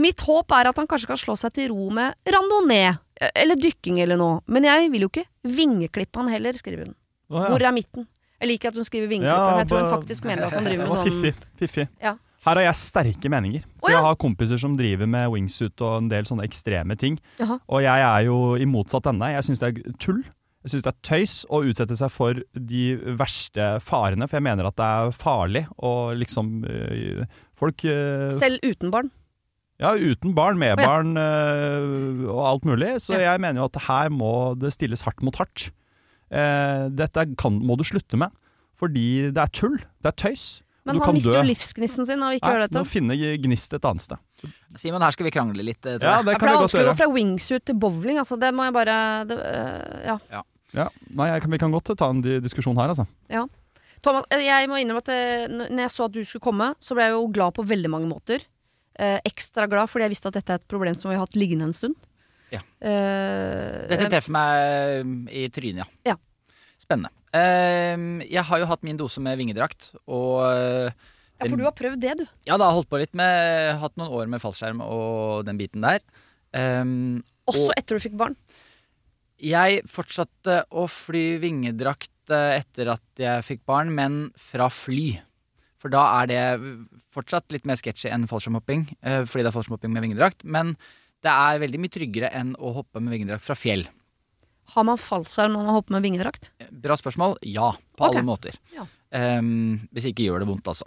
[0.00, 2.96] Mitt håp er at han kanskje kan slå seg til ro med randonee,
[3.34, 6.94] eller dykking eller noe, men jeg vil jo ikke vingeklippe han heller, skriver hun.
[7.30, 7.50] Oh, ja.
[7.52, 8.06] Hvor er midten?
[8.40, 10.64] Jeg liker at hun skriver vingeklippe, Ja, men jeg tror hun faktisk mener at han
[10.64, 11.48] driver med sånn fiffig.
[11.60, 11.88] fiffig.
[12.00, 12.14] Ja.
[12.40, 13.64] Her har jeg sterke meninger.
[13.82, 17.18] For Jeg har kompiser som driver med wingsuit og en del sånne ekstreme ting.
[17.44, 17.58] Aha.
[17.68, 19.28] Og jeg er jo i motsatt ende.
[19.34, 20.22] Jeg syns det er tull.
[20.64, 22.82] Jeg syns det er tøys å utsette seg for de
[23.20, 27.22] verste farene, for jeg mener at det er farlig å liksom øh,
[27.60, 29.10] Folk øh, Selv uten barn.
[29.80, 30.88] Ja, uten barn, med Å, ja.
[30.90, 32.94] barn øh, og alt mulig.
[33.00, 35.70] Så jeg mener jo at her må det stilles hardt mot hardt.
[36.30, 38.34] Eh, dette kan, må du slutte med,
[38.78, 39.78] fordi det er tull.
[40.04, 40.48] Det er tøys.
[40.88, 43.16] Men du han mister jo livsgnisten sin av å ikke Nei, gjøre du må finne
[43.44, 44.20] gnist et annet sted.
[44.80, 46.28] Simon, her skal vi krangle litt, eh, tror Ja, jeg.
[46.28, 48.20] det Ja, for kan det vi er godt vanskelig å gå fra wingsuit til bowling,
[48.22, 48.38] altså.
[48.40, 50.18] Det må jeg bare det, øh, Ja.
[50.70, 50.86] Ja.
[51.10, 53.06] Nei, jeg kan, vi kan godt ta en diskusjon her, altså.
[54.00, 56.96] Thomas, eh, jeg må innrømme at det, når jeg så at du skulle komme, så
[56.96, 58.40] ble jeg jo glad på veldig mange måter.
[59.00, 61.38] Eh, ekstra glad fordi jeg visste at dette er et problem som vi har hatt
[61.38, 61.96] liggende en stund.
[62.52, 62.60] Ja.
[62.82, 66.12] Eh, Dette eh, treffer meg i trynet, ja.
[66.12, 66.16] Ja.
[66.82, 67.12] Spennende.
[67.32, 72.00] Eh, jeg har jo hatt min dose med vingedrakt, og ja, for du har prøvd
[72.02, 72.24] det, du.
[72.44, 75.80] ja, da har holdt på litt med Hatt noen år med fallskjerm og den biten
[75.86, 76.02] der.
[76.52, 78.34] Um, Også Og- etter du fikk barn.
[79.40, 85.14] Jeg fortsatte å fly vingedrakt etter at jeg fikk barn, men fra fly.
[85.80, 86.42] For da er det
[87.14, 90.44] fortsatt litt mer sketchy enn fallskjermhopping, eh, fordi det er fallskjermhopping med vingedrakt.
[90.44, 90.74] Men
[91.24, 93.86] det er veldig mye tryggere enn å hoppe med vingedrakt fra fjell.
[94.74, 96.50] Har man fallskjerm når man hopper med vingedrakt?
[96.70, 97.38] Bra spørsmål.
[97.42, 98.20] Ja, på okay.
[98.20, 98.58] alle måter.
[98.76, 98.86] Ja.
[99.10, 100.86] Um, hvis ikke gjør det vondt, altså.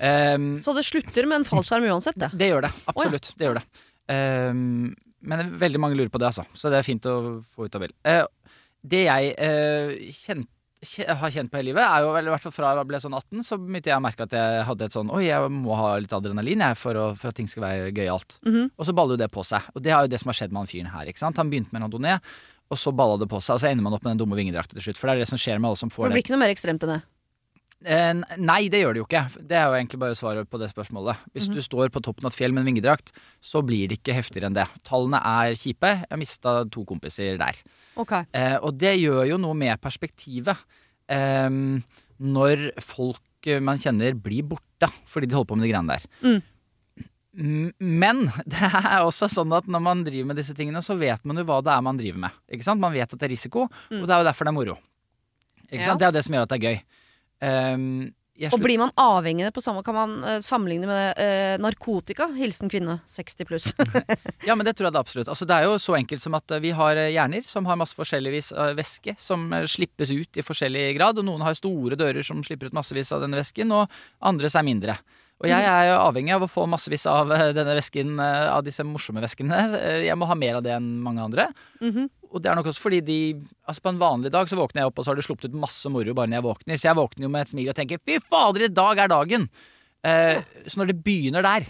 [0.00, 2.32] Um, Så det slutter med en fallskjerm uansett, det.
[2.40, 2.72] det gjør det.
[2.90, 3.30] Absolutt.
[3.38, 3.66] Det gjør det.
[4.10, 4.90] Um,
[5.26, 6.46] men veldig mange lurer på det, altså.
[6.58, 7.16] Så det er fint å
[7.54, 7.94] få ut av vel.
[8.06, 8.26] Uh,
[8.86, 12.44] det jeg uh, kjent, kje- har kjent på hele livet, er jo vel i hvert
[12.44, 14.96] fall fra jeg ble sånn 18, så begynte jeg å merke at jeg hadde et
[14.96, 17.94] sånn Oi, jeg må ha litt adrenalin jeg, for, å, for at ting skal være
[17.96, 18.38] gøyalt.
[18.46, 18.68] Mhm.
[18.76, 19.70] Og så baller jo det på seg.
[19.74, 21.08] Og det er jo det som har skjedd med han fyren her.
[21.08, 21.40] ikke sant?
[21.40, 22.20] Han begynte med randonee,
[22.68, 23.56] og så balla det på seg.
[23.56, 25.00] Og så ender man opp med den dumme vingedrakta til slutt.
[25.00, 26.18] For det er det som skjer med alle som får det det.
[26.18, 27.02] blir ikke noe mer ekstremt enn det.
[27.84, 29.20] Eh, nei, det gjør det jo ikke.
[29.46, 31.16] Det er jo egentlig bare svaret på det spørsmålet.
[31.36, 33.12] Hvis du står på toppen av et fjell med en vingedrakt,
[33.44, 34.64] så blir det ikke heftigere enn det.
[34.88, 35.92] Tallene er kjipe.
[36.08, 37.60] Jeg mista to kompiser der.
[38.00, 38.24] Okay.
[38.32, 40.56] Eh, og det gjør jo noe med perspektivet.
[41.08, 41.50] Eh,
[42.18, 46.08] når folk eh, man kjenner blir borte fordi de holder på med de greiene der.
[46.24, 47.72] Mm.
[47.78, 51.36] Men det er også sånn at når man driver med disse tingene, så vet man
[51.40, 52.76] jo hva det er man driver med.
[52.80, 54.00] Man vet at det er risiko, Mm.
[54.00, 54.78] og det er jo derfor det er moro.
[55.66, 55.86] Ikke Ja.
[55.90, 55.98] sant?
[56.00, 56.80] Det er jo det som gjør at det er gøy.
[57.42, 58.14] Um,
[58.52, 62.28] Og blir man avhengig på samme Kan man uh, sammenligne med uh, narkotika?
[62.36, 63.70] Hilsen kvinne 60 pluss.
[64.48, 65.28] Ja, men det tror jeg det absolutt.
[65.32, 67.96] Altså, det er jo så enkelt som at eh, vi har hjerner som har masse
[67.98, 71.18] forskjelligvis væske som slippes ut i forskjellig grad.
[71.18, 74.66] Og noen har store dører som slipper ut massevis av denne væsken, og andres er
[74.68, 74.98] mindre.
[75.42, 78.84] Og jeg er jo avhengig av å få massevis av denne væsken, eh, av disse
[78.86, 79.58] morsomme væskene.
[80.06, 81.50] Jeg må ha mer av det enn mange andre.
[81.82, 82.08] Mhm.
[82.36, 83.18] Og det er nok også fordi de
[83.66, 85.56] Altså På en vanlig dag så våkner jeg opp, og så har det sluppet ut
[85.62, 86.78] masse moro bare når jeg våkner.
[86.78, 89.48] Så jeg våkner jo med et smil og tenker 'fy fader, i dag er dagen'.
[90.04, 91.66] Eh, så når det begynner der,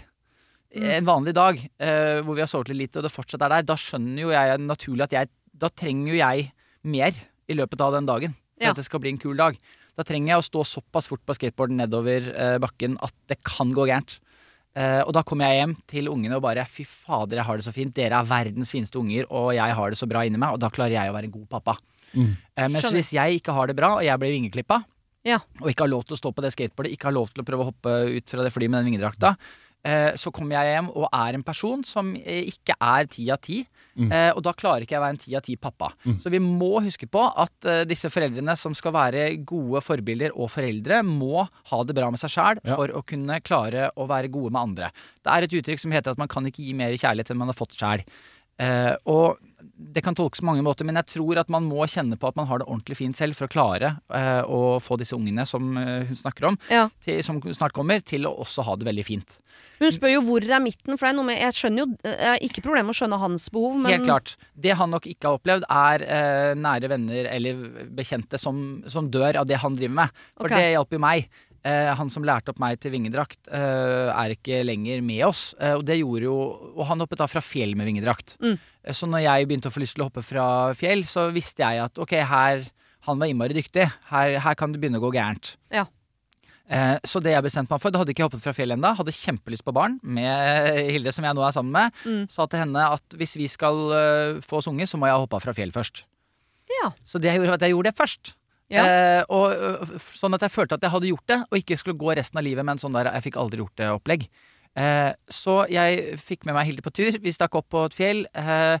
[0.77, 3.63] en vanlig dag eh, hvor vi har sovet litt lite, og det fortsatt er der,
[3.63, 6.51] da skjønner jo jeg naturlig at jeg Da trenger jo jeg
[6.83, 7.15] mer
[7.49, 8.69] i løpet av den dagen for Ja.
[8.69, 9.57] at det skal bli en kul dag.
[9.97, 13.71] Da trenger jeg å stå såpass fort på skateboarden nedover eh, bakken at det kan
[13.73, 14.19] gå gærent.
[14.75, 17.65] Eh, og da kommer jeg hjem til ungene og bare Fy fader, jeg har det
[17.65, 17.93] så fint.
[17.95, 20.53] Dere er verdens fineste unger, og jeg har det så bra inni meg.
[20.53, 21.77] Og da klarer jeg å være en god pappa.
[22.13, 22.35] Mm.
[22.55, 24.83] Uh, mens hvis jeg ikke har det bra, og jeg blir vingeklippa,
[25.27, 25.39] Ja.
[25.59, 27.45] og ikke har lov til å stå på det skateboardet, ikke har lov til å
[27.45, 29.66] prøve å hoppe ut fra det flyet med den vingedrakta, eh,
[30.19, 33.61] så kommer jeg hjem og er en person som eh, ikke er ti av ti.
[33.97, 34.11] Mm.
[34.13, 35.87] Eh, og da klarer ikke jeg å være en ti av ti pappa.
[36.21, 40.51] Så vi må huske på at eh, disse foreldrene som skal være gode forbilder og
[40.53, 42.75] foreldre, må ha det bra med seg sjæl Ja.
[42.77, 44.91] for å kunne klare å være gode med andre.
[45.25, 47.49] Det er et uttrykk som heter at man kan ikke gi mer kjærlighet enn man
[47.53, 48.03] har fått sjæl.
[48.59, 49.37] Eh, og
[49.77, 52.37] det kan tolkes på mange måter, men jeg tror at man må kjenne på at
[52.37, 55.75] man har det ordentlig fint selv for å klare eh, å få disse ungene som
[55.77, 56.87] eh, hun snakker om, Ja.
[57.05, 59.37] til, som snart kommer, til å også ha det veldig fint.
[59.77, 62.89] Hun spør jo hvor er midten, for med Jeg skjønner jo Jeg har ikke problemer
[62.89, 64.35] med å skjønne hans behov, men Helt klart.
[64.53, 69.43] Det han nok ikke har opplevd, er eh, nære venner eller bekjente som, som dør
[69.43, 70.23] av det han driver med.
[70.37, 70.63] For okay.
[70.63, 71.27] det hjalp jo meg.
[71.67, 75.51] Eh, han som lærte opp meg til vingedrakt, eh, er ikke lenger med oss.
[75.59, 76.37] Eh, og det gjorde jo
[76.77, 78.37] Og han hoppet da fra fjell med vingedrakt.
[78.39, 78.57] Mm.
[78.57, 81.65] Eh, så når jeg begynte å få lyst til å hoppe fra fjell, så visste
[81.65, 82.67] jeg at ok, her
[83.07, 83.85] Han var innmari dyktig.
[84.09, 85.55] Her, her kan det begynne å gå gærent.
[85.71, 85.85] Ja.
[86.67, 89.15] Eh, så det jeg bestemte meg for, det hadde ikke hoppet fra fjellet ennå, hadde
[89.15, 92.01] kjempelyst på barn med Hilde, som jeg nå er sammen med.
[92.03, 92.25] Mm.
[92.33, 95.39] Sa til henne at hvis vi skal eh, få oss unge, så må jeg hoppe
[95.39, 96.03] av fra fjell først.
[96.81, 96.91] Ja.
[97.07, 98.35] Så det jeg gjorde, var at jeg gjorde det først.
[98.73, 98.83] Ja.
[98.83, 101.99] Eh, og, øh, sånn at jeg følte at jeg hadde gjort det, og ikke skulle
[101.99, 104.27] gå resten av livet med en sånn der 'jeg fikk aldri gjort det'-opplegg.
[104.77, 107.17] Eh, så jeg fikk med meg Hilde på tur.
[107.21, 108.25] Vi stakk opp på et fjell.
[108.35, 108.77] Eh,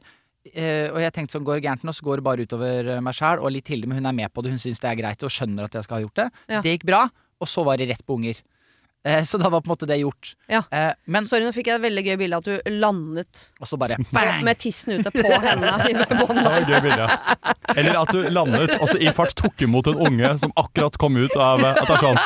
[0.53, 3.01] eh, og jeg tenkte sånn, går det gærent nå, så går det bare utover eh,
[3.03, 4.53] meg sjæl og litt Hilde, men hun er med på det.
[4.53, 6.27] Hun syns det er greit og skjønner at jeg skal ha gjort det.
[6.51, 6.61] Ja.
[6.61, 7.07] Det gikk bra,
[7.39, 8.39] og så var det rett på unger.
[9.07, 10.33] Eh, så da var på en måte det gjort.
[10.51, 10.63] Ja.
[10.71, 13.79] Eh, men Sorry, nå fikk jeg et veldig gøy bilde at du landet Og så
[13.79, 14.43] bare bang!
[14.45, 17.07] med tissen ute på bilde.
[17.75, 21.17] Eller at du landet og så i fart tok imot en unge som akkurat kom
[21.19, 22.19] ut av At det er sånn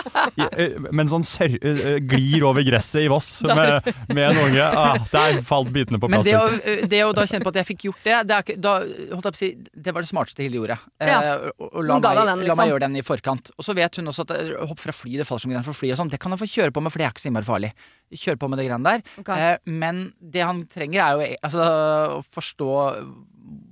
[0.50, 4.66] eh, Mens han sør, eh, glir over gresset i Voss med, med en unge.
[4.82, 6.30] Ah, der falt bitene på Men plass.
[6.30, 6.90] det å, liksom.
[6.92, 8.74] det å da kjenne på at jeg fikk gjort det, det, er ikke, da,
[9.12, 9.50] holdt jeg på å si,
[9.86, 10.78] det var det smarteste Hilde gjorde.
[11.02, 11.20] Ja.
[11.20, 12.52] Eh, og, og la, meg, den, liksom.
[12.52, 13.52] la meg gjøre den i forkant.
[13.58, 16.02] Og så vet hun også at eh, hopp fra fly, det fallskjermgreiene fra fly og
[16.02, 17.74] sånn, det kan jeg få kjøre på med, for det er ikke så innmari farlig.
[18.12, 19.04] Kjør på med det greiene der.
[19.24, 19.44] Okay.
[19.52, 21.68] Eh, men det han trenger, er jo altså,
[22.18, 22.72] å forstå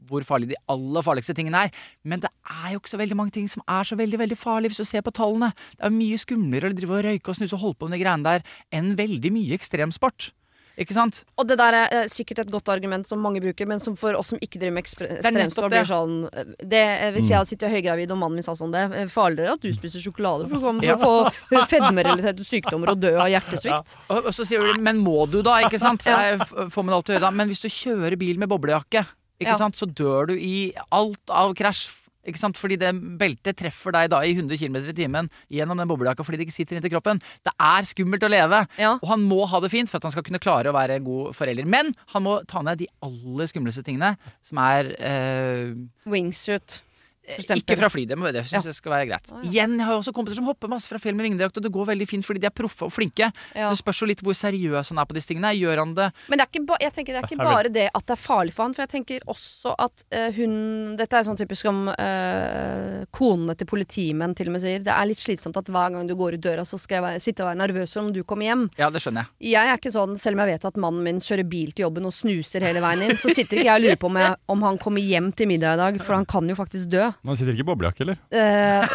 [0.09, 1.85] hvor farlig de aller farligste tingene er.
[2.07, 4.71] Men det er jo ikke så veldig mange ting som er så veldig veldig farlig,
[4.71, 5.51] hvis du ser på tallene.
[5.77, 8.03] Det er mye skumlere å drive og røyke og snuse og holde på med de
[8.03, 10.31] greiene der enn veldig mye ekstremsport.
[10.79, 11.17] Ikke sant?
[11.35, 14.15] Og det der er eh, sikkert et godt argument som mange bruker, men som for
[14.15, 17.73] oss som ikke driver med ekstremsport, blir sånn eh, det, eh, Hvis jeg hadde sittet
[17.73, 20.63] høygravid og mannen min sa sånn det, er farligere at du spiser sjokolade for å
[20.69, 20.95] komme Ja.
[21.01, 21.27] få
[21.67, 23.97] fedmerelaterte sykdommer og dø av hjertesvikt.
[24.07, 26.05] Og, og så sier du men må du da, ikke sant?
[26.09, 26.31] Ja.
[26.31, 27.31] Jeg får man alltid høre da.
[27.35, 29.03] Men hvis du kjører bil med boblejakke,
[29.39, 29.57] ikke Ja.
[29.59, 29.75] sant?
[29.77, 31.89] så dør du i alt av krasj.
[32.27, 32.57] Ikke sant?
[32.59, 36.41] Fordi det beltet treffer deg da i 100 km i timen gjennom den boblejakka fordi
[36.41, 37.21] det ikke sitter inntil kroppen.
[37.47, 38.63] Det er skummelt å leve.
[38.81, 38.97] Ja.
[38.99, 41.07] Og han må ha det fint for at han skal kunne klare å være en
[41.07, 41.69] god forelder.
[41.69, 45.73] Men han må ta ned de aller skumleste tingene, som er eh,
[46.09, 46.81] Wingsuit.
[47.37, 47.61] Eksempel.
[47.63, 48.71] ikke fra fly, det, må- det syns Ja.
[48.71, 49.31] jeg skal være greit.
[49.31, 49.49] Oh, ja.
[49.49, 51.85] Igjen, jeg har også kompiser som hopper masse fra fjell med vingedrakt, og det går
[51.93, 53.31] veldig fint fordi de er proffe og flinke.
[53.55, 53.69] Ja.
[53.69, 55.53] Så det spørs jo litt hvor seriøs han er på disse tingene.
[55.59, 57.89] Gjør han det Men det er ikke, ba jeg tenker det er ikke bare det
[57.93, 61.23] at det er farlig for han, for jeg tenker også at uh, hun Dette er
[61.23, 64.81] sånn typisk som uh, konene til politimenn til og med sier.
[64.83, 67.21] Det er litt slitsomt at hver gang du går ut døra, så skal jeg være,
[67.23, 68.65] sitte og være nervøs om du kommer hjem.
[68.79, 69.51] Ja, det skjønner jeg.
[69.53, 72.07] Jeg er ikke sånn, selv om jeg vet at mannen min kjører bil til jobben
[72.09, 74.65] og snuser hele veien inn, så sitter ikke jeg og lurer på om, jeg, om
[74.67, 77.05] han kommer hjem til middag i dag, for han kan jo faktisk dø.
[77.27, 78.19] Man sitter ikke i boblejakke, eller?
[78.31, 78.85] Eh,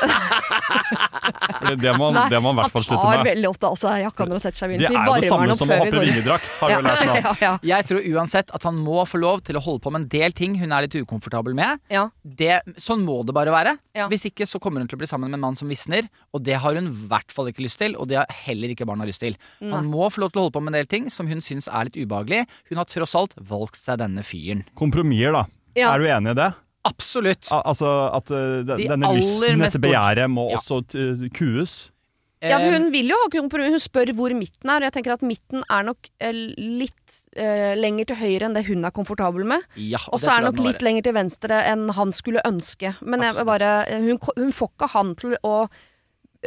[1.80, 3.28] det må, nei, det må man i hvert fall han tar med.
[3.28, 5.56] veldig ofte av seg jakka når han setter seg i Det er jo det samme
[5.58, 7.14] som å hoppe går vingedrakt, har vi lært nå.
[7.24, 10.04] ja, ja, Jeg tror uansett at han må få lov til å holde på med
[10.04, 11.82] en del ting hun er litt ukomfortabel med.
[11.92, 12.06] ja.
[12.24, 13.74] Det, sånn må det bare være.
[13.94, 14.08] Ja.
[14.10, 16.42] Hvis ikke så kommer hun til å bli sammen med en mann som visner, og
[16.46, 19.06] det har hun i hvert fall ikke lyst til, og det har heller ikke barna
[19.06, 19.36] lyst til.
[19.62, 21.68] Han må få lov til å holde på med en del ting som hun syns
[21.70, 22.42] er litt ubehagelig.
[22.72, 24.64] Hun har tross alt valgt seg denne fyren.
[24.78, 25.44] Kompromisser, da.
[25.78, 25.92] Ja.
[25.94, 26.50] Er du enig i det?
[26.84, 27.48] Absolutt.
[27.50, 30.56] Al altså at uh, de- De denne lysten, dette begjæret, må Ja.
[30.60, 31.90] også uh, kues?
[32.44, 33.70] Ja, for Eh, hun vil jo ha kompromiss.
[33.72, 34.76] Hun spør hvor midten er.
[34.76, 38.66] Og jeg tenker at midten er nok eh, litt uh, lenger til høyre enn det
[38.66, 39.62] hun er komfortabel med.
[39.80, 42.92] ja, Og så er nok litt lenger til venstre enn han skulle ønske.
[43.00, 45.68] Men jeg bare, hun, hun får ikke han til å eh,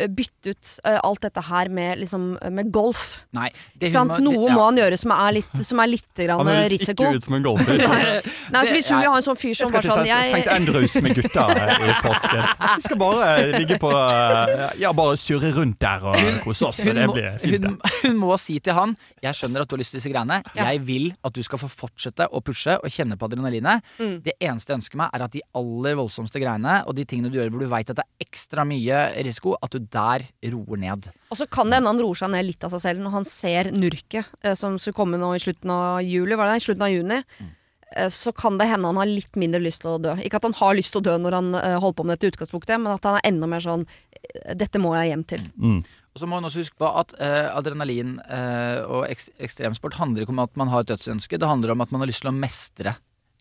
[0.10, 3.24] bytte ut eh, alt dette her med, liksom, med golf.
[3.34, 3.50] Nei.
[3.78, 4.12] Det sant?
[4.12, 4.66] må- Noe det- må ja.
[4.68, 7.04] han gjøre som er litt, som er litt grann Han høres risiko.
[7.08, 7.78] ikke ut som en golfer.
[8.54, 10.52] Nei, så Hvis hun vil ha en sånn fyr som var bare Jeg skal til
[10.52, 10.56] St.
[10.56, 11.46] Andrews med gutta
[11.88, 12.44] i påsken.
[12.78, 16.78] Vi skal bare ligge på uh, Ja, bare surre rundt der og kose oss.
[16.84, 17.66] så Hun Det må, blir fint.
[17.66, 20.42] hun, hun må si til han Jeg skjønner at du har lyst til disse greiene.
[20.56, 20.70] Ja.
[20.72, 23.82] Jeg vil at du skal få fortsette å pushe og kjenne på adrenalinet.
[24.00, 24.18] Mm.
[24.26, 27.38] Det eneste jeg ønsker meg, er at de aller voldsomste greiene og de tingene du
[27.40, 31.10] gjør hvor du veit at det er ekstra mye risiko, at du der roer ned.
[31.32, 33.26] Og så kan det hende han roer seg ned litt av seg selv når han
[33.30, 36.63] ser nurket eh, som skulle komme nå i slutten av juli, var det det?
[36.63, 37.21] I slutten av juni.
[37.39, 37.54] Mm.
[37.97, 40.15] Eh, Så kan det hende han har litt mindre lyst til å dø.
[40.23, 42.34] Ikke at han har lyst til å dø når han eh, holder på med dette
[42.36, 45.47] utgangspunktet, men at han er enda mer sånn eh, Dette må jeg hjem til.
[45.56, 45.80] Mm.
[46.17, 50.23] Og så må man også huske på at eh, adrenalin eh, og ekst ekstremsport handler
[50.26, 52.32] ikke om at man har et dødsønske, det handler om at man har lyst til
[52.32, 52.95] å mestre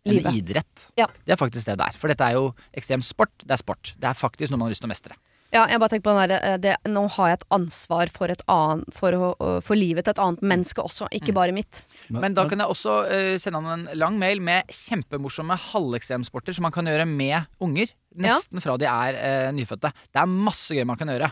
[0.06, 0.36] en Livet.
[0.38, 0.82] idrett.
[1.00, 1.06] Ja.
[1.24, 1.96] Det er faktisk det det er.
[1.98, 3.94] For dette er jo ekstremsport, det er sport.
[3.98, 5.16] Det er faktisk noe man har lyst til å mestre.
[5.54, 8.26] Ja, jeg bare tenker på den der, eh, det, Nå har jeg et ansvar for,
[8.28, 11.34] et annet, for, å- for livet til et annet menneske også, ikke Mm.
[11.34, 11.86] bare mitt.
[12.10, 16.62] Men da kan jeg også uh, sende han en lang mail med kjempemorsomme halvekstremsporter som
[16.66, 17.86] man kan gjøre med unger.
[18.16, 19.14] Nesten fra de er
[19.48, 19.92] uh, nyfødte.
[20.12, 21.30] Det er masse gøy man kan gjøre.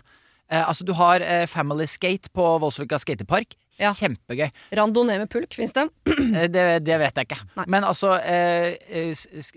[0.55, 3.57] Eh, altså Du har eh, Family Skate på Voldsløkka skatepark.
[3.81, 3.90] Ja.
[3.99, 4.53] Kjempegøy.
[4.79, 5.88] Randonee med pulk, fins det?
[6.35, 7.40] Eh, det, det vet jeg ikke.
[7.59, 7.64] Nei.
[7.71, 9.11] Men altså eh, eh,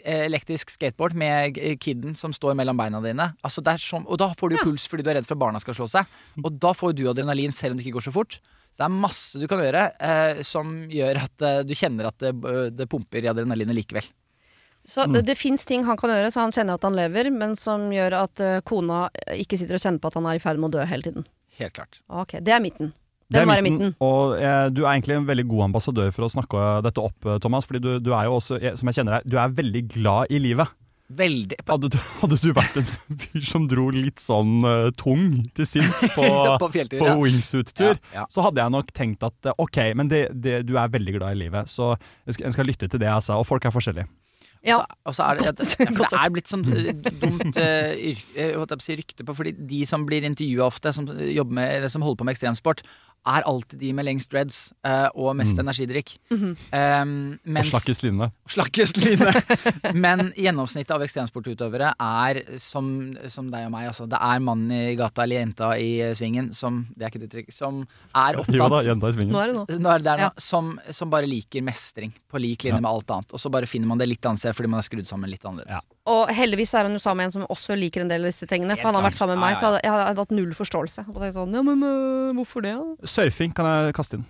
[0.04, 3.32] eh, elektrisk skateboard med kiden som står mellom beina dine.
[3.46, 4.66] Altså som, og da får du Ja.
[4.66, 6.06] puls fordi du er redd for at barna skal slå seg.
[6.44, 8.40] Og da får du adrenalin selv om det ikke går så fort.
[8.78, 12.34] Det er masse du kan gjøre eh, som gjør at du kjenner at det,
[12.78, 14.06] det pumper i adrenalinet likevel.
[14.88, 17.58] Så det, det fins ting han kan gjøre så han kjenner at han lever, men
[17.60, 20.62] som gjør at uh, kona ikke sitter og kjenner på at han er i ferd
[20.64, 21.28] med å dø hele tiden.
[21.60, 22.00] Helt klart.
[22.08, 22.94] Ok, det er midten.
[23.28, 23.96] Det er Den var i midten, midten.
[24.08, 27.40] Og eh, du er egentlig en veldig god ambassadør for å snakke dette opp, eh,
[27.44, 27.68] Thomas.
[27.68, 30.32] Fordi du, du er jo også, eh, som jeg kjenner deg, du er veldig glad
[30.32, 30.72] i livet.
[31.18, 32.88] Veldig Hadde du, hadde du vært en
[33.22, 36.26] fyr som dro litt sånn uh, tung til sinns på,
[36.64, 37.16] På fjelltur, på ja.
[37.22, 38.26] wingsuit-tur, Ja, ja.
[38.32, 41.38] så hadde jeg nok tenkt at eh, ok, men det, det, du er veldig glad
[41.38, 43.40] i livet, så en skal, jeg skal lytte til det jeg sa.
[43.40, 44.08] Og folk er forskjellige.
[44.68, 44.82] Ja.
[45.08, 45.48] Og så er det,
[45.96, 46.90] Godt det er blitt sånn eh,
[47.22, 47.94] dumt uh,
[49.00, 52.28] rykte på, fordi de som blir intervjua ofte, som, jobber med, eller som holder på
[52.28, 52.84] med ekstremsport,
[53.28, 56.14] er alltid de med lengst dreads uh, og mest energidrikk.
[56.32, 58.30] Um, Og mens- slakkest line.
[58.50, 59.32] Slakkest line.
[60.06, 62.88] Men gjennomsnittet av ekstremsportutøvere er som,
[63.28, 63.90] som deg og meg.
[63.92, 64.08] Altså.
[64.10, 67.28] Det er mannen i gata eller jenta i eh, svingen som Det er ikke et
[67.30, 67.52] uttrykk.
[67.56, 67.82] Som
[68.16, 69.34] er Jo da, jenta i svingen.
[69.36, 69.66] Nå er det nå.
[69.84, 70.32] nå er det der nå, Ja.
[70.48, 72.82] som, som bare liker mestring på lik linje Ja.
[72.84, 73.34] med alt annet.
[73.36, 75.44] Og så bare finner man det litt annet sted fordi man er skrudd sammen litt
[75.46, 75.76] annerledes.
[75.76, 75.84] Ja.
[76.08, 78.48] Og heldigvis er han jo sammen med en som også liker en del av disse
[78.48, 78.78] tingene.
[78.80, 81.06] For han har vært sammen med meg, ja, så hadde, jeg hadde hatt null forståelse.
[81.12, 82.74] Og tenkt sånn, ja, men øh, hvorfor det?
[83.12, 84.26] Surfing kan jeg kaste inn.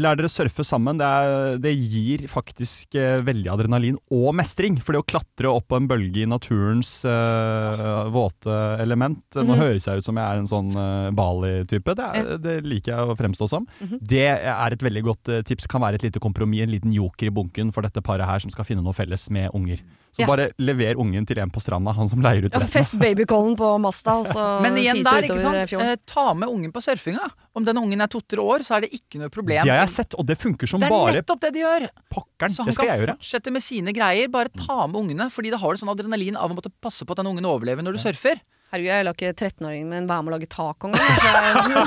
[0.00, 0.98] Lær dere surfe sammen.
[0.98, 4.78] Det, er, det gir faktisk eh, veldig adrenalin og mestring.
[4.82, 9.60] For det å klatre opp på en bølge i naturens eh, våte element Nå Mhm.
[9.60, 11.94] høres jeg ut som jeg er en sånn uh, Bali-type.
[11.94, 13.66] Det, det liker jeg å fremstå som.
[13.80, 14.00] Mhm.
[14.02, 15.66] Det er et veldig godt eh, tips.
[15.70, 18.50] Kan være et lite kompromiss, en liten joker i bunken for dette paret her som
[18.54, 19.80] skal finne noe felles med unger.
[20.16, 20.26] Så Ja.
[20.26, 23.68] bare lever ungen til en på stranda, han som leier ut Ja, fest babycallen på
[23.80, 25.68] masta, og så Men igjen der, ikke sant.
[25.70, 25.92] fjorden.
[25.92, 27.30] Eh, ta med ungen på surfinga.
[27.54, 29.62] Om den ungen er to-tre år, så er det ikke noe problem.
[29.62, 31.88] Det har jeg sett, og det funker som bare det er nettopp det de gjør!
[32.10, 33.06] Pakkeren, Så han Det skal jeg gjøre.
[33.06, 34.28] kan fortsette med sine greier.
[34.30, 37.10] Bare ta med ungene, fordi da har du sånn adrenalin av å måtte passe på
[37.12, 38.40] at den ungen overlever når du surfer.
[38.68, 41.78] Herregud, jeg la ikke 13-åringen min være med å lage taco engang.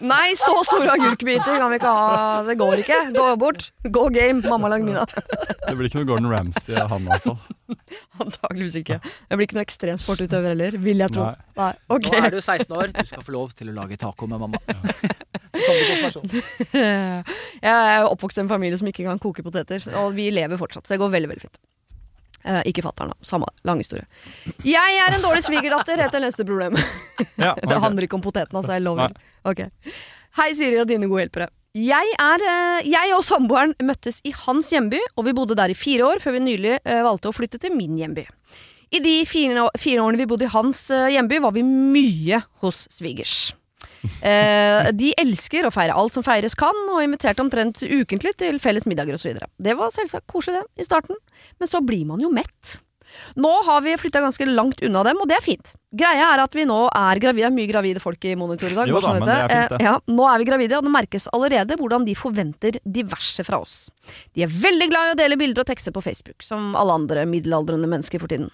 [0.14, 2.14] Nei, så store agurkbiter kan vi ikke ha.
[2.46, 3.00] Det går ikke.
[3.12, 3.66] Gå bort.
[3.84, 4.40] Gå game.
[4.48, 5.12] Mamma lag middag.
[5.68, 7.36] Det blir ikke noe Gordon Ramsay av han i hvert fall.
[8.24, 8.96] Antakeligvis ikke.
[9.04, 11.28] Det blir ikke noe ekstremsportutøver heller, vil jeg tro.
[11.28, 11.52] Nei.
[11.60, 11.70] Nei.
[11.98, 12.16] Okay.
[12.16, 14.60] Nå er du 16 år, du skal få lov til å lage taco med mamma.
[17.60, 20.88] Jeg er oppvokst i en familie som ikke kan koke poteter, og vi lever fortsatt,
[20.88, 21.60] så det går veldig, veldig fint.
[22.44, 23.16] Eh, ikke fatter'n, da.
[23.24, 24.04] Samme lang historie.
[24.68, 26.76] Jeg er en dårlig svigerdatter, heter neste problem.
[27.40, 28.74] Ja, Det handler ikke om poteten, altså.
[28.76, 29.14] Jeg lover.
[29.48, 29.70] Okay.
[30.38, 31.48] Hei, Siri og dine gode hjelpere.
[31.74, 35.78] Jeg, er, eh, jeg og samboeren møttes i hans hjemby, og vi bodde der i
[35.78, 38.26] fire år før vi nylig eh, valgte å flytte til min hjemby.
[38.94, 42.84] I de fire, fire årene vi bodde i hans eh, hjemby, var vi mye hos
[42.94, 43.54] svigers.
[44.24, 48.86] Eh, de elsker å feire alt som feires kan, og inviterte omtrent ukentlig til felles
[48.88, 49.36] middager osv.
[49.58, 51.18] Det var selvsagt koselig det, i starten,
[51.60, 52.78] men så blir man jo mett.
[53.38, 55.72] Nå har vi flytta ganske langt unna dem, og det er fint.
[55.94, 57.50] Greia er at vi nå er gravide.
[57.54, 58.90] Mye gravide folk i monitor i dag.
[58.90, 59.78] Jo da, men det er fint, det.
[59.78, 63.60] Eh, Ja, nå er vi gravide, og det merkes allerede hvordan de forventer diverse fra
[63.62, 63.76] oss.
[64.34, 67.26] De er veldig glad i å dele bilder og tekster på Facebook, som alle andre
[67.30, 68.50] middelaldrende mennesker for tiden.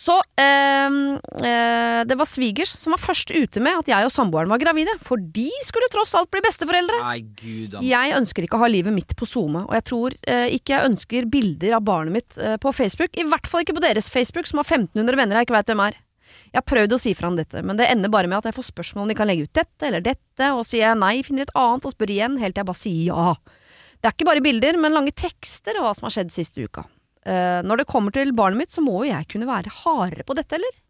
[0.00, 4.50] Så øh, øh, det var svigers som var først ute med at jeg og samboeren
[4.52, 7.00] var gravide, for de skulle tross alt bli besteforeldre.
[7.04, 10.46] Nei, gud Jeg ønsker ikke å ha livet mitt på SoMe, og jeg tror øh,
[10.56, 13.12] ikke jeg ønsker bilder av barnet mitt eh, på Facebook.
[13.18, 15.84] I hvert fall ikke på deres Facebook, som har 1500 venner jeg ikke veit hvem
[15.88, 15.98] er.
[16.50, 18.56] Jeg har prøvd å si fra om dette, men det ender bare med at jeg
[18.56, 21.46] får spørsmål om de kan legge ut dette eller dette, og sier jeg nei, finner
[21.46, 23.34] et annet og spør igjen, helt til jeg bare sier ja.
[24.00, 26.86] Det er ikke bare bilder, men lange tekster og hva som har skjedd siste uka.
[27.28, 30.36] Eh, når det kommer til barnet mitt, så må jo jeg kunne være hardere på
[30.38, 30.80] dette, eller?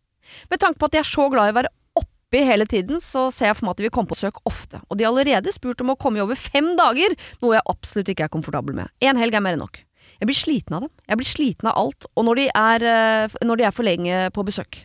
[0.50, 3.28] Med tanke på at jeg er så glad i å være oppi hele tiden, så
[3.34, 4.82] ser jeg for meg at de vil komme på besøk ofte.
[4.88, 8.12] Og de har allerede spurt om å komme i over fem dager, noe jeg absolutt
[8.12, 8.92] ikke er komfortabel med.
[9.02, 9.82] En helg er mer enn nok.
[10.20, 10.92] Jeg blir sliten av dem.
[11.08, 14.22] Jeg blir sliten av alt, og når de er, eh, når de er for lenge
[14.36, 14.84] på besøk.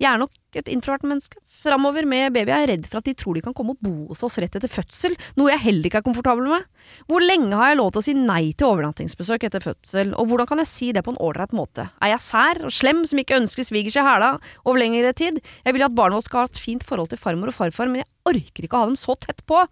[0.00, 1.40] Jeg er nok et introvert menneske.
[1.62, 4.10] Framover med baby er jeg redd for at de tror de kan komme og bo
[4.10, 6.66] hos oss rett etter fødsel, noe jeg heller ikke er komfortabel med.
[7.10, 10.50] Hvor lenge har jeg lov til å si nei til overnattingsbesøk etter fødsel, og hvordan
[10.50, 11.88] kan jeg si det på en ålreit måte?
[12.00, 15.42] Er jeg sær og slem som ikke ønsker svigers i hæla over lengre tid?
[15.66, 18.04] Jeg vil at barnet vårt skal ha et fint forhold til farmor og farfar, men
[18.04, 19.64] jeg orker ikke å ha dem så tett på.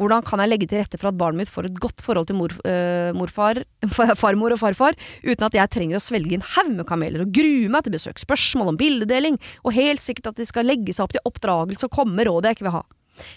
[0.00, 2.38] Hvordan kan jeg legge til rette for at barnet mitt får et godt forhold til
[2.38, 3.62] mor, øh, morfar,
[4.22, 7.70] farmor og farfar, uten at jeg trenger å svelge en haug med kameler og grue
[7.70, 11.14] meg til besøk, spørsmål om bildedeling, og helt sikkert at de skal legge seg opp
[11.14, 12.84] til oppdragelse og komme med råd jeg ikke vil ha.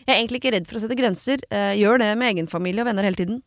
[0.08, 2.82] Jeg er egentlig ikke redd for å sette grenser, jeg gjør det med egen familie
[2.82, 3.44] og venner hele tiden.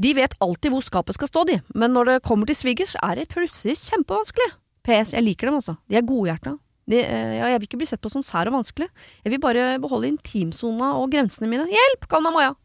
[0.00, 3.20] De vet alltid hvor skapet skal stå, de, men når det kommer til svigers, er
[3.20, 4.52] det plutselig kjempevanskelig.
[4.84, 5.76] PS, jeg liker dem altså.
[5.88, 6.54] De er godhjerta.
[6.90, 8.88] De, eh, ja, jeg vil ikke bli sett på som sær og vanskelig.
[9.24, 11.68] Jeg vil bare beholde intimsona og grensene mine.
[11.70, 12.08] Hjelp!
[12.10, 12.56] Kall meg Maja.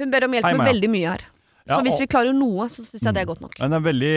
[0.00, 1.26] Hun ber om hjelp Hei, med veldig mye her.
[1.66, 3.56] Så Ja, hvis vi klarer noe, så syns jeg det er godt nok.
[3.58, 4.14] Men det er veldig,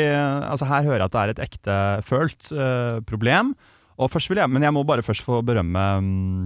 [0.51, 3.55] altså her hører jeg at det er et ekte følt eh, problem.
[3.99, 6.43] Og først vil jeg, men jeg må bare først få berømme mm,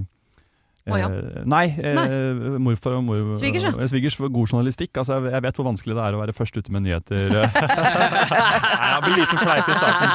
[0.84, 1.06] Å, ja.
[1.08, 3.70] Eh, nei, eh, morfar og mor, Svigers, ja.
[3.80, 4.90] eh, svigers for god journalistikk.
[5.00, 7.30] Altså, jeg, jeg vet hvor vanskelig det er å være først ute med nyheter.
[7.32, 10.10] Nei, jeg blir liten fleip i starten.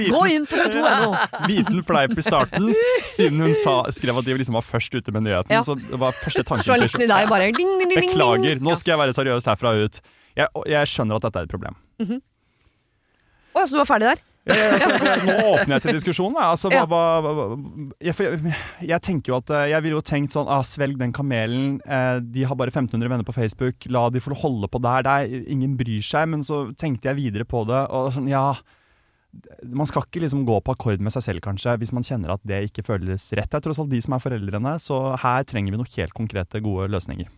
[0.00, 1.10] Li- Gå inn på tv2.no!
[1.52, 2.70] liten fleip i starten,
[3.12, 5.52] siden hun sa, skrev at de liksom var først ute med nyheten.
[5.52, 5.60] Ja.
[5.68, 8.08] Så det var første tanken Journalisten i deg bare ding, ding, ding.
[8.08, 10.00] Beklager, nå skal jeg være seriøs herfra ut.
[10.38, 11.76] Jeg, jeg skjønner at dette er et problem.
[13.52, 14.24] Å, så du var ferdig der?
[14.48, 16.36] Jeg, altså, nå åpner jeg til diskusjon.
[16.40, 17.46] Altså, hva, hva, hva,
[18.04, 18.54] jeg, jeg,
[18.88, 21.78] jeg tenker jo at eh, Jeg ville jo tenkt sånn ah, Svelg den kamelen.
[21.84, 23.88] Eh, de har bare 1500 venner på Facebook.
[23.92, 25.06] La de få holde på der.
[25.06, 25.38] der.
[25.52, 26.30] Ingen bryr seg.
[26.32, 27.84] Men så tenkte jeg videre på det.
[27.94, 28.46] Og sånn, ja
[29.68, 32.46] Man skal ikke liksom gå på akkord med seg selv, kanskje, hvis man kjenner at
[32.48, 33.50] det ikke føles rett.
[33.52, 36.62] Det er tross alt de som er foreldrene, så her trenger vi noen helt konkrete,
[36.64, 37.28] gode løsninger.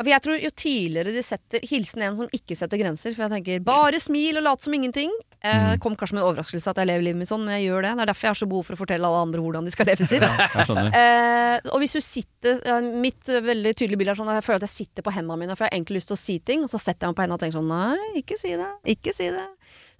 [0.00, 3.12] For jeg tror Jo tidligere de setter Hilsen en som ikke setter grenser.
[3.14, 5.10] For jeg tenker bare smil og lat som ingenting.
[5.42, 5.78] Eh, Mm.
[5.80, 7.92] kom kanskje med en overraskelse at jeg lever livet mitt sånn, men jeg gjør det.
[7.96, 9.86] Det er derfor jeg har så behov for å fortelle alle andre hvordan de skal
[9.88, 10.20] leve sitt.
[11.00, 12.60] Eh, og hvis du sitter
[13.00, 15.56] Mitt veldig tydelige bilde er sånn at jeg føler at jeg sitter på hendene mine,
[15.56, 17.24] for jeg har egentlig lyst til å si ting, og så setter jeg meg på
[17.24, 18.68] hendene og tenker sånn Nei, ikke si det.
[18.94, 19.46] Ikke si det.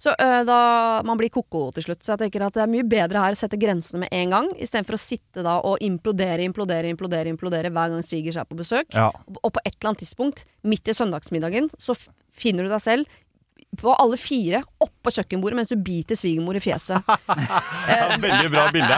[0.01, 0.59] Så øh, da
[1.05, 2.01] Man blir ko-ko til slutt.
[2.03, 4.51] Så jeg tenker at det er mye bedre her å sette grensene med en gang,
[4.57, 8.89] istedenfor å sitte da og implodere, implodere, implodere, implodere hver gang svigers er på besøk.
[8.97, 9.11] Ja.
[9.41, 11.97] Og på et eller annet tidspunkt, midt i søndagsmiddagen, så
[12.31, 13.19] finner du deg selv
[13.79, 14.63] på alle fire
[15.01, 17.01] oppå kjøkkenbordet mens du biter svigermor i fjeset.
[17.91, 18.97] Ja, veldig bra bilde.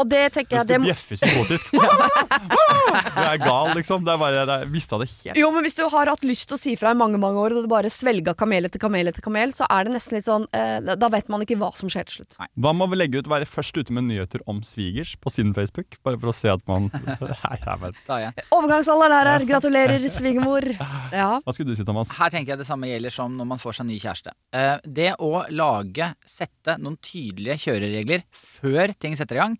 [0.00, 1.74] Og det tenker Hvis jeg du bjeffer psykotisk.
[2.94, 4.04] Du er gal, liksom.
[4.06, 5.38] Det er bare, det er, mista det helt.
[5.38, 7.56] Jo, men hvis du har hatt lyst til å si fra i mange mange år,
[7.56, 10.46] og du bare svelga kamel etter kamel etter kamel, så er det nesten litt sånn
[10.54, 12.38] eh, Da vet man ikke hva som skjer til slutt.
[12.38, 15.98] Hva med å legge ut være først ute med nyheter om svigers på sin Facebook?
[16.06, 18.00] Bare for å se at man Nei, jeg vet.
[18.08, 18.46] Da er.
[18.54, 19.46] Overgangsalder der er.
[19.48, 20.66] Gratulerer, svigermor.
[21.14, 21.30] Ja.
[21.42, 22.12] Hva skulle du si, Thomas?
[22.14, 24.34] Her tenker jeg det samme gjelder som når man får seg ny kjæreste.
[24.54, 29.56] Eh, det å lage, sette noen tydelige kjøreregler før ting setter i gang,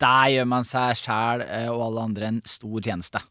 [0.00, 3.22] der gjør man seg sjæl eh, og alle andre en stor tjeneste.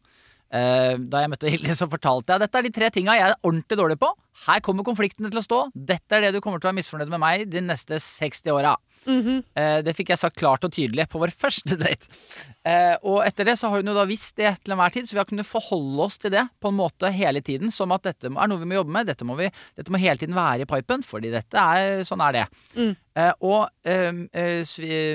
[0.56, 3.38] Eh, da jeg møtte Hilde, så fortalte jeg dette er de tre tinga jeg er
[3.42, 4.12] ordentlig dårlig på.
[4.46, 5.60] Her kommer konfliktene til å stå.
[5.74, 8.74] Dette er det du kommer til å være misfornøyd med meg de neste 60 åra.
[9.06, 12.10] Eh, det fikk jeg sagt klart og tydelig på vår første date.
[12.66, 15.16] Eh, og etter det så har hun jo da visst det til enhver tid, så
[15.16, 17.72] vi har kunnet forholde oss til det på en måte hele tiden.
[17.74, 20.20] Som at dette er noe vi må jobbe med, dette må, vi, dette må hele
[20.20, 22.44] tiden være i pipen, fordi dette er Sånn er det.
[23.16, 23.70] Eh, og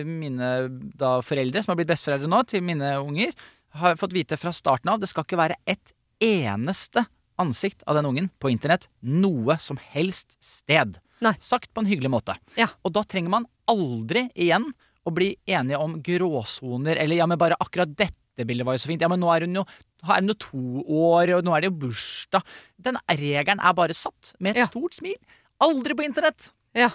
[0.08, 0.50] mine
[0.98, 3.36] da foreldre, som har blitt besteforeldre nå, til mine unger,
[3.76, 7.06] har fått vite fra starten av det skal ikke være et eneste
[7.42, 11.00] ansikt av den ungen på internett noe som helst sted.
[11.22, 11.34] Nei.
[11.42, 12.36] Sagt på en hyggelig måte.
[12.58, 12.68] Ja.
[12.86, 14.72] Og da trenger man aldri igjen
[15.06, 18.90] å bli enige om gråsoner, eller ja, men bare akkurat dette bildet var jo så
[18.92, 19.02] fint.
[19.02, 19.64] Ja, men nå er hun jo,
[20.06, 22.46] er hun jo to år, og nå er det jo bursdag.
[22.82, 24.68] Den regelen er bare satt med et Ja.
[24.70, 25.18] stort smil.
[25.62, 26.52] Aldri på internett.
[26.76, 26.92] ja.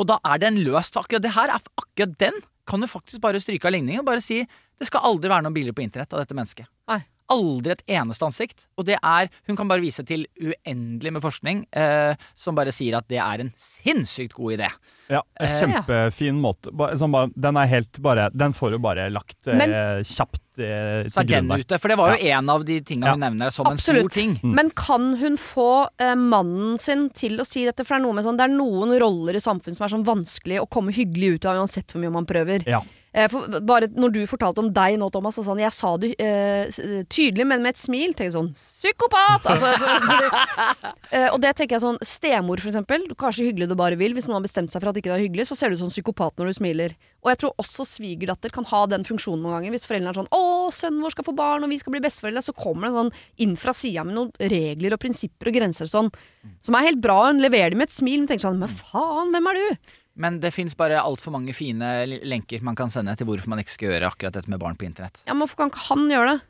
[0.00, 0.96] Og da er den løst.
[0.96, 2.32] Akkurat det her er akkurat den
[2.68, 5.56] kan du faktisk bare stryke av ligningen og bare si det skal aldri være noen
[5.56, 6.68] bilder på internett av dette mennesket.
[6.90, 7.02] Nei.
[7.30, 8.64] Aldri et eneste ansikt.
[8.74, 12.96] Og det er Hun kan bare vise til uendelig med forskning eh, som bare sier
[12.98, 14.70] at det er en sinnssykt god idé.
[15.10, 16.70] Ja, en Eh, Kjempefin måte.
[17.00, 21.08] Sånn, bare- den er helt bare Den får du bare lagt eh, Men- kjapt eh,
[21.10, 21.64] til grunn der.
[21.64, 21.78] ute.
[21.80, 23.12] For det var jo en av de tingene Ja.
[23.16, 24.36] hun nevner som en stor ting.
[24.36, 24.54] ting.
[24.54, 27.84] Men kan hun få eh, mannen sin til å si dette?
[27.84, 30.04] For det er, noe med sånn, det er noen roller i samfunnet som er sånn
[30.06, 32.62] vanskelig å komme hyggelig ut av uansett hvor mye man prøver.
[32.66, 32.80] Ja.
[33.12, 36.14] Eh, for bare når du fortalte om deg nå, Thomas, så sånn, jeg sa det
[36.20, 36.66] eh,
[37.10, 38.14] tydelig, men med et smil.
[38.14, 39.42] Tenkte sånn Psykopat!
[39.50, 43.08] Altså, for, for, eh, og det tenker jeg sånn Stemor, for eksempel.
[43.08, 44.14] Du kan være så hyggelig du bare vil.
[44.14, 45.82] Hvis noen har bestemt seg for at ikke det er hyggelig, så ser du ut
[45.82, 46.94] som psykopat når du smiler.
[47.24, 49.74] Og jeg tror også svigerdatter kan ha den funksjonen noen ganger.
[49.74, 52.46] Hvis foreldrene er sånn 'Å, sønnen vår skal få barn, og vi skal bli besteforeldre',
[52.46, 55.94] så kommer det sånn inn fra sida med noen regler og prinsipper og grenser og
[55.94, 56.12] sånn,
[56.60, 57.26] som er helt bra.
[57.26, 59.76] Hun leverer det med et smil, men tenker sånn 'Men faen, hvem er du?'
[60.16, 63.70] Men det fins bare altfor mange fine lenker man kan sende til hvorfor man ikke
[63.70, 65.22] skal gjøre akkurat dette med barn på internett.
[65.26, 66.40] Ja, men hvorfor kan ikke han gjøre det?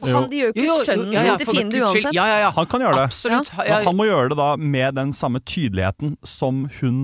[0.00, 2.14] For han, de gjør jo ikke sønnen sin til fiende uansett.
[2.16, 2.50] Ja, ja, ja.
[2.56, 3.06] Han kan gjøre det.
[3.10, 3.50] Absolutt.
[3.58, 3.80] Ja.
[3.80, 7.00] Men han må gjøre det da med den samme tydeligheten som hun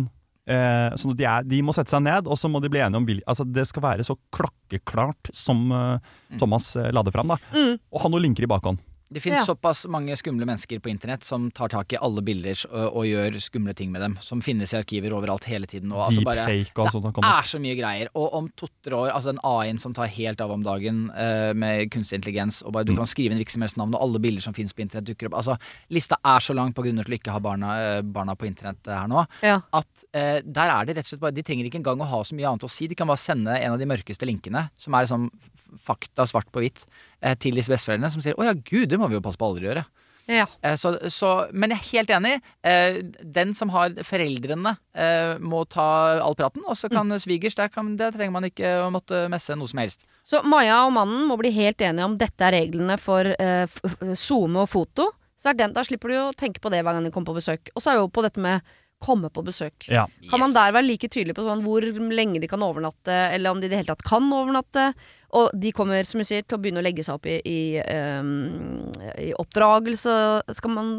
[0.46, 2.82] eh, sånn at de, er, de må sette seg ned, og så må de bli
[2.82, 7.34] enige om altså Det skal være så klokkeklart som eh, Thomas eh, la det fram.
[7.34, 7.38] da.
[7.54, 7.78] Mm.
[7.92, 8.82] Og ha noen linker i bakhånd.
[9.12, 9.54] Det finnes Ja.
[9.54, 13.36] såpass mange skumle mennesker på internett som tar tak i alle bilder og, og gjør
[13.40, 14.16] skumle ting med dem.
[14.20, 15.92] Som finnes i arkiver overalt hele tiden.
[15.92, 16.42] Og altså bare,
[16.74, 17.14] og sånt.
[17.14, 18.08] det er så mye greier.
[18.18, 21.88] Og om to-tre år, altså den AI-en som tar helt av om dagen uh, med
[21.94, 22.98] kunstig intelligens, og bare du Mm.
[22.98, 25.26] kan skrive en hvilket som helst navn, og alle bilder som finnes på internett dukker
[25.30, 25.34] opp.
[25.38, 25.56] Altså,
[25.88, 28.82] lista er så lang på grunner til å ikke ha barna, uh, barna på internett
[28.86, 29.60] her nå, Ja.
[29.72, 32.22] at uh, der er det rett og slett bare De trenger ikke engang å ha
[32.24, 32.88] så mye annet å si.
[32.88, 35.30] De kan bare sende en av de mørkeste linkene, som er liksom
[35.78, 37.05] fakta svart på hvitt, eh,
[37.40, 39.66] til disse besteforeldrene, som sier 'Å ja, gud, det må vi jo passe på aldri
[39.68, 39.86] gjøre'.
[40.26, 40.46] Ja.
[40.62, 42.34] Eh, Så, så, men jeg er helt enig.
[42.66, 46.64] Eh, Den som har foreldrene, eh, må ta all praten.
[46.66, 49.78] Og så kan svigers, der, kan, der trenger man ikke å måtte messe noe som
[49.78, 50.06] helst.
[50.26, 53.66] Så Maja og mannen må bli helt enige om dette er reglene for eh,
[54.14, 55.12] SoMe og foto.
[55.38, 57.70] Så den, Da slipper du å tenke på det hver gang de kommer på besøk.
[57.76, 58.62] Og så er jo på dette med
[59.02, 59.86] komme på besøk.
[59.92, 60.06] Ja.
[60.30, 63.60] Kan man der være like tydelig på sånn hvor lenge de kan overnatte, eller om
[63.60, 64.90] de i det hele tatt kan overnatte?
[65.36, 67.60] Og de kommer, som du sier, til å begynne å legge seg opp i, i,
[67.82, 68.88] um,
[69.20, 70.14] i oppdragelse.
[70.56, 70.92] Skal man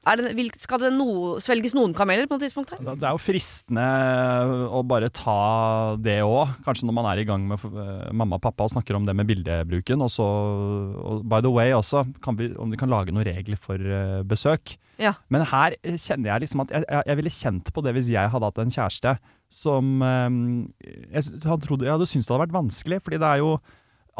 [0.00, 2.80] det, Skal det no, svelges noen kameler på noe tidspunkt her?
[2.80, 3.84] Det er jo fristende
[4.72, 8.44] å bare ta det òg, kanskje når man er i gang med eh, mamma og
[8.46, 10.00] pappa og snakker om det med bildebruken.
[10.06, 13.60] Og så, og by the way også, kan vi, om de kan lage noen regler
[13.60, 14.78] for eh, besøk.
[15.00, 15.14] Ja.
[15.32, 18.10] Men her eh, kjenner jeg liksom at jeg, jeg, jeg ville kjent på det hvis
[18.12, 19.14] jeg hadde hatt en kjæreste
[19.50, 20.40] som eh,
[21.10, 23.52] jeg, hadde jeg hadde syntes det hadde vært vanskelig, fordi det er jo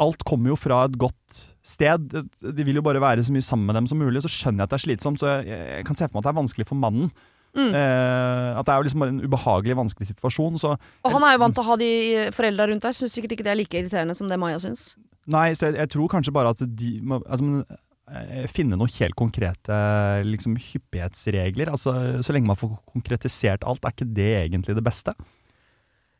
[0.01, 2.15] Alt kommer jo fra et godt sted.
[2.41, 4.23] De vil jo bare være så mye sammen med dem som mulig.
[4.25, 6.27] Så skjønner jeg at det er slitsomt, så jeg, jeg kan se for meg at
[6.29, 7.11] det er vanskelig for mannen.
[7.51, 7.73] Mm.
[7.75, 10.59] Eh, at det er jo liksom bare en ubehagelig, vanskelig situasjon.
[10.61, 11.91] Så Og han er jo vant til å ha de
[12.35, 12.97] foreldra rundt der.
[12.97, 14.93] Syns sikkert ikke det er like irriterende som det Maja syns.
[15.31, 17.65] Nei, så jeg, jeg tror kanskje bare at de altså,
[18.09, 19.81] eh, finne noen helt konkrete
[20.27, 21.73] liksom, hyppighetsregler.
[21.75, 21.93] Altså,
[22.23, 25.15] så lenge man får konkretisert alt, er ikke det egentlig det beste?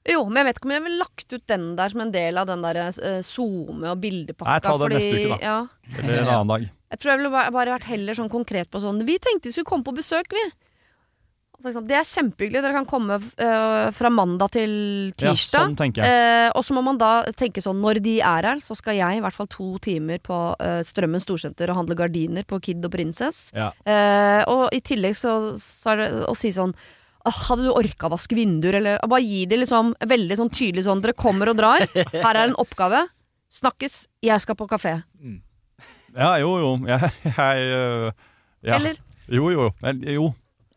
[0.10, 2.42] Jo, men jeg vet ikke om jeg ville lagt ut den der som en del
[2.42, 4.50] av den der uh, SoMe og bildepakka.
[4.50, 5.40] Nei, ta det neste uke, da.
[5.46, 5.60] Ja,
[6.00, 6.66] Eller en annen dag.
[6.66, 9.70] jeg tror jeg ville bare, vært heller sånn konkret på sånn Vi tenkte vi skulle
[9.70, 10.46] komme på besøk, vi.
[11.62, 12.62] Det er kjempehyggelig.
[12.64, 14.72] Dere kan komme øh, fra mandag til
[15.14, 15.60] tirsdag.
[15.60, 16.22] Ja, sånn tenker jeg.
[16.48, 19.20] Eh, og så må man da tenke sånn Når de er her, så skal jeg
[19.20, 22.96] i hvert fall to timer på eh, Strømmen storsenter og handle gardiner på Kid og
[22.96, 23.52] Princess.
[23.54, 23.70] Ja.
[23.86, 28.08] Eh, og i tillegg så, så er det å si sånn «Åh, hadde du orka
[28.08, 31.60] å vaske vinduer, eller bare gi de liksom veldig sånn tydelig sånn Dere kommer og
[31.60, 31.86] drar.
[32.14, 33.06] Her er en oppgave.
[33.52, 34.06] Snakkes.
[34.24, 34.98] Jeg skal på kafé.
[36.16, 36.72] Ja, jo, jo.
[36.88, 38.12] Jeg, jeg øh,
[38.68, 38.78] ja.
[38.78, 39.00] Eller?
[39.32, 39.70] Jo, jo.
[40.08, 40.32] Jo.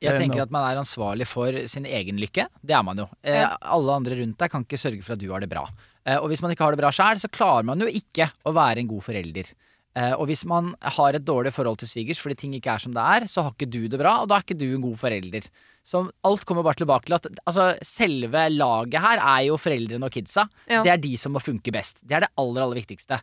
[0.04, 2.46] Jeg er tenker at man er ansvarlig for sin egen lykke.
[2.60, 3.06] Det er man jo.
[3.24, 5.64] Eh, Alle andre rundt deg kan ikke sørge for at du har det bra.
[6.04, 8.52] Eh, og hvis man ikke har det bra sjæl, så klarer man jo ikke å
[8.54, 9.48] være en god forelder.
[9.94, 12.94] Eh, og hvis man har et dårlig forhold til svigers fordi ting ikke er som
[12.96, 14.98] det er, så har ikke du det bra, og da er ikke du en god
[14.98, 15.46] forelder.
[15.86, 20.14] Så alt kommer bare tilbake til at altså, selve laget her er jo foreldrene og
[20.14, 20.48] kidsa.
[20.70, 20.82] Ja.
[20.86, 22.00] Det er de som må funke best.
[22.02, 23.20] Det er det aller, aller viktigste.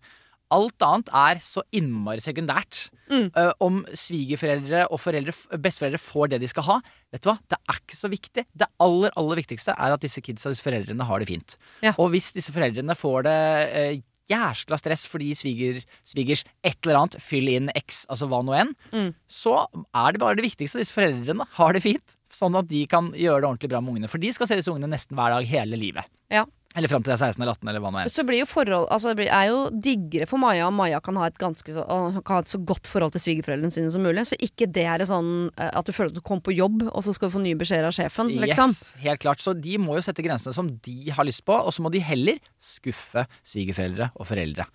[0.52, 2.86] Alt annet er så innmari sekundært.
[3.12, 6.78] Eh, om svigerforeldre og foreldre, besteforeldre får det de skal ha,
[7.12, 8.46] vet du hva, det er ikke så viktig.
[8.52, 11.58] Det aller, aller viktigste er at disse kidsa, disse foreldrene, har det fint.
[11.84, 11.96] Ja.
[11.98, 13.38] Og hvis disse foreldrene får det
[13.82, 18.54] eh, jæskla stress fordi sviger, svigers et eller annet, fyll inn X, altså hva nå
[18.58, 19.14] enn, Mm.
[19.30, 22.18] så er det bare det viktigste at disse foreldrene har det fint.
[22.32, 24.08] Sånn at de kan gjøre det ordentlig bra med ungene.
[24.10, 26.06] For de skal se disse ungene nesten hver dag hele livet.
[26.32, 26.46] Ja.
[26.76, 28.12] Eller fram til de er 16 eller 18, eller hva nå enn.
[28.14, 31.28] Så blir jo forhold Altså det er jo diggere for Maja om Maja kan ha
[31.28, 31.84] et ganske så,
[32.22, 34.24] kan ha et så godt forhold til svigerforeldrene sine som mulig.
[34.30, 37.04] Så ikke det er sånn eh, at du føler at du kom på jobb, og
[37.06, 38.76] så skal du få nye beskjeder av sjefen, liksom.
[38.76, 39.44] Yes, helt klart.
[39.44, 42.04] Så de må jo sette grensene som de har lyst på, og så må de
[42.06, 44.68] heller skuffe svigerforeldre og foreldre.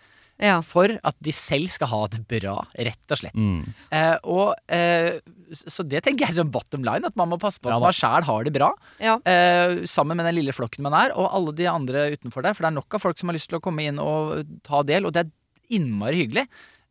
[0.42, 0.58] Ja.
[0.64, 3.36] For at de selv skal ha det bra, rett og slett.
[3.36, 3.62] Mm.
[3.94, 5.18] Eh, og, eh,
[5.56, 7.96] så det tenker jeg som bottom line, at man må passe på Ja at man
[7.96, 8.70] sjæl har det bra.
[9.00, 9.16] Ja.
[9.24, 12.56] Eh, sammen med den lille flokken man er, og alle de andre utenfor der.
[12.56, 14.82] For det er nok av folk som har lyst til å komme inn og ta
[14.86, 15.34] del, og det er
[15.76, 16.46] innmari hyggelig.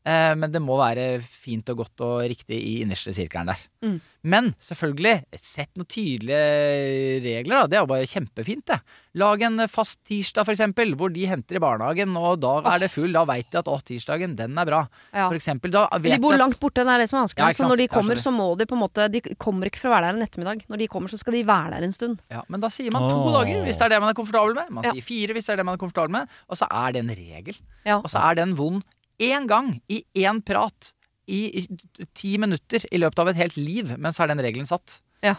[0.06, 3.62] Eh, men det må være fint og godt og riktig i innerste sirkelen der.
[3.82, 3.96] Mm.
[4.26, 7.70] Men selvfølgelig, sett noen tydelige regler, da.
[7.70, 8.78] Det er jo bare kjempefint, det.
[9.22, 12.90] Lag en fast tirsdag, for eksempel, hvor de henter i barnehagen, og da er det
[12.94, 13.14] full.
[13.16, 14.82] Da veit de at å, tirsdagen, den er bra.
[15.12, 15.28] Ja.
[15.28, 17.46] For eksempel, da vet De bor at- langt borte, det er det som er vanskelig.
[17.46, 19.90] Ja, så når de kommer, så må de på en måte De kommer ikke for
[19.90, 20.66] å være der en ettermiddag.
[20.70, 22.20] Når de kommer, så skal de være der en stund.
[22.30, 23.32] Ja, men da sier man to oh.
[23.40, 24.70] dager hvis det er det man er komfortabel med.
[24.70, 24.92] Man Ja.
[24.92, 26.28] sier fire hvis det er det man er komfortabel med.
[26.50, 27.56] Og så er det en regel.
[27.86, 27.98] Ja.
[27.98, 28.84] Og så er den vond
[29.22, 30.92] én gang i én prat
[31.28, 31.66] i,
[32.14, 35.00] ti minutter i løpet av et helt liv, men så er den regelen satt.
[35.26, 35.36] Ja.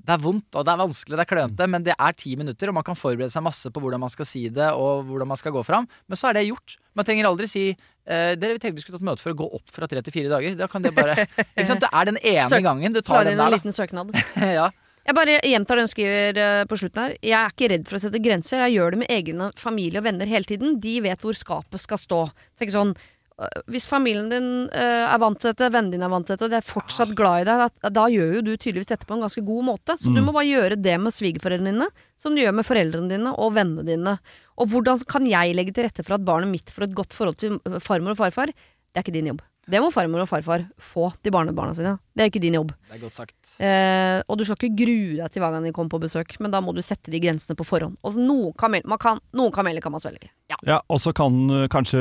[0.00, 2.70] Det er vondt og det er vanskelig, det er klønete, men det er ti minutter,
[2.72, 5.36] og man kan forberede seg masse på hvordan man skal si det og hvordan man
[5.38, 5.86] skal gå fram.
[6.08, 6.78] Men så er det gjort.
[6.96, 9.68] Man trenger aldri si eh, Dere tenkte vi skulle tatt møte for å gå opp
[9.76, 10.56] fra tre til fire dager.
[10.58, 11.18] Da kan det bare
[11.52, 11.84] ikke sant?
[11.84, 14.16] Det er den ene Søk- gangen du Slå tar inn den en liten søknad.
[14.60, 14.70] ja.
[15.10, 17.12] Jeg bare gjentar det hun skriver eh, på slutten her.
[17.18, 18.60] Jeg er ikke redd for å sette grenser.
[18.62, 20.76] Jeg gjør det med egne familie og venner hele tiden.
[20.78, 22.18] De vet hvor skapet skal stå.
[22.60, 26.28] Tenk sånn øh, hvis familien din øh, er vant til dette, vennen din er vant
[26.28, 28.92] til dette, og de er fortsatt glad i deg, da, da gjør jo du tydeligvis
[28.92, 29.98] dette på en ganske god måte.
[29.98, 33.34] Så du må bare gjøre det med svigerforeldrene dine, som du gjør med foreldrene dine
[33.34, 34.14] og vennene dine.
[34.62, 37.42] Og hvordan kan jeg legge til rette for at barnet mitt får et godt forhold
[37.42, 38.54] til farmor og farfar?
[38.54, 39.42] Det er ikke din jobb.
[39.70, 41.94] Det må farmor og farfar få til barnebarna sine.
[42.16, 42.72] Det er ikke din jobb.
[42.88, 43.36] Det er godt sagt.
[43.62, 46.52] Eh, og du skal ikke grue deg til hver gang de kommer på besøk, men
[46.52, 47.98] da må du sette de grensene på forhånd.
[48.06, 50.32] Og noen, kamel, man kan, noen kameler kan man svelge.
[50.50, 50.58] Ja.
[50.66, 52.00] Ja, Og så kan uh, kanskje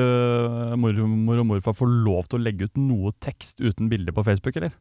[0.79, 4.57] mormor og morfar få lov til å legge ut noe tekst uten bilde på Facebook,
[4.57, 4.73] eller?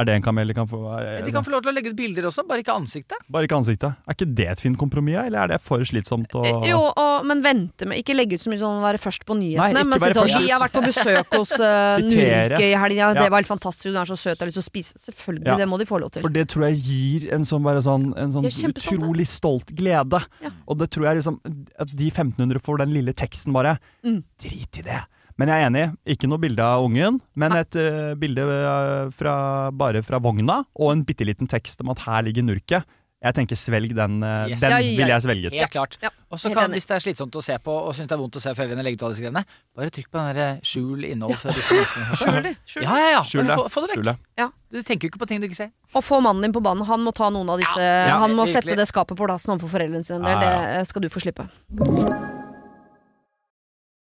[0.00, 0.80] Er det en kamel de kan få?
[0.96, 3.20] Er, De kan få lov til å legge ut bilder også, bare ikke ansiktet.
[3.30, 3.98] Bare ikke ansiktet.
[4.08, 7.26] Er ikke det et fint kompromiss, eller er det for slitsomt å Eh, Jo, og,
[7.28, 9.74] men vente med Ikke legge ut så mye sånn være først på nyhetene.
[9.76, 13.10] Nei, ikke men si sånn, Vi har vært på besøk hos uh, Nurke i helga,
[13.10, 13.12] Ja.
[13.20, 14.98] det var helt fantastisk, hun er så søt, jeg har lyst til å spise.
[15.04, 15.56] Selvfølgelig, Ja.
[15.60, 16.24] det må de få lov til.
[16.24, 20.22] For det tror jeg gir en sånn, bare sånn, en sånn utrolig stolt glede.
[20.40, 20.50] Ja.
[20.66, 21.40] Og det tror jeg liksom
[21.78, 23.76] At de 1500 får den lille teksten, bare.
[24.04, 24.22] Mm.
[24.40, 25.00] Drit i det.
[25.40, 25.86] Men jeg er enig.
[26.14, 29.34] Ikke noe bilde av ungen, men et uh, bilde eh, fra,
[29.72, 32.84] bare fra vogna, og en bitte liten tekst om at her ligger Nurket.
[33.20, 34.22] Jeg tenker svelg den.
[34.24, 34.60] eh, Yes.
[34.62, 35.16] Den Ja, ja, ville ja.
[35.18, 35.52] jeg svelget.
[35.52, 35.96] Helt klart.
[36.00, 38.20] Ja, Og så kan, hvis det er slitsomt å se på, og syns det er
[38.22, 39.42] vondt å se foreldrene legge ut alle disse greiene,
[39.76, 41.36] bare trykk på den der eh, skjul innhold.
[41.36, 42.54] Skjul det.
[42.64, 43.02] Skjul Ja, det.
[43.04, 43.22] ja, ja.
[43.28, 43.58] Skjul det.
[43.60, 44.04] Få, få det vekk.
[44.40, 44.48] Det.
[44.72, 45.72] Du tenker jo ikke på ting du ikke ser.
[45.92, 46.86] Og få mannen din på banen.
[46.88, 48.56] Han må ta noen av disse Ja, Han må virkelig.
[48.72, 50.24] sette det skapet på plassen overfor foreldrene sine.
[50.24, 50.78] Ja, ja.
[50.80, 51.44] Det skal du få slippe.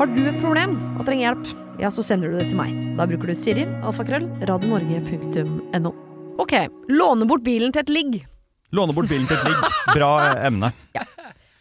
[0.00, 1.48] Har du et problem og trenger hjelp,
[1.82, 2.72] ja, så sender du det til meg.
[2.96, 5.92] Da bruker du Siri, alfakrøll, radionorge.no.
[6.40, 6.54] Ok,
[6.88, 8.20] låne bort bilen til et ligg.
[8.72, 9.66] Låne bort bilen til et ligg.
[9.96, 10.72] Bra eh, emne.
[10.96, 11.04] Ja.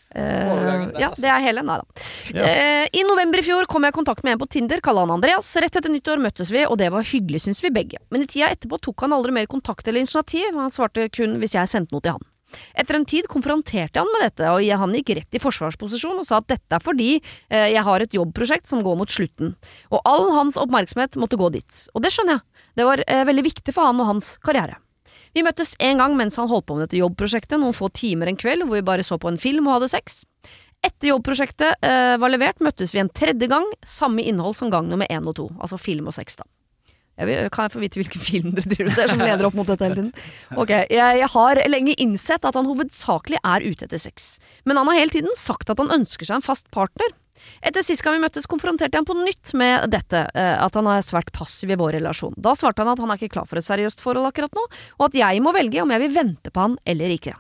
[0.10, 1.22] Uh, ja, altså.
[1.22, 1.62] det er hele.
[1.62, 2.06] Nei da.
[2.34, 2.48] Ja.
[2.48, 5.14] Uh, I november i fjor kom jeg i kontakt med en på Tinder, kalla han
[5.20, 5.52] Andreas.
[5.62, 8.02] Rett etter nyttår møttes vi, og det var hyggelig, syns vi begge.
[8.14, 11.60] Men i tida etterpå tok han aldri mer kontakt eller initiativ, han svarte kun hvis
[11.60, 12.30] jeg sendte noe til han.
[12.74, 16.40] Etter en tid konfronterte han med dette, og han gikk rett i forsvarsposisjon og sa
[16.42, 19.56] at dette er fordi eh, jeg har et jobbprosjekt som går mot slutten,
[19.94, 21.84] og all hans oppmerksomhet måtte gå dit.
[21.94, 24.80] Og det skjønner jeg, det var eh, veldig viktig for han og hans karriere.
[25.36, 28.40] Vi møttes en gang mens han holdt på med dette jobbprosjektet, noen få timer en
[28.40, 30.24] kveld hvor vi bare så på en film og hadde sex.
[30.86, 35.10] Etter jobbprosjektet eh, var levert, møttes vi en tredje gang, samme innhold som gang nummer
[35.12, 36.48] én og to, altså film og sex, da.
[37.20, 39.58] Jeg vil, kan jeg få vite hvilken film du driver og ser som leder opp
[39.60, 40.12] mot dette hele tiden?
[40.56, 44.88] Ok, jeg, jeg har lenge innsett at han hovedsakelig er ute etter sex, men han
[44.88, 47.12] har hele tiden sagt at han ønsker seg en fast partner.
[47.64, 50.88] Etter sist gang vi møttes, konfronterte jeg han på nytt med dette, eh, at han
[50.92, 52.36] er svært passiv i vår relasjon.
[52.40, 54.66] Da svarte han at han er ikke klar for et seriøst forhold akkurat nå,
[55.00, 57.36] og at jeg må velge om jeg vil vente på han eller ikke.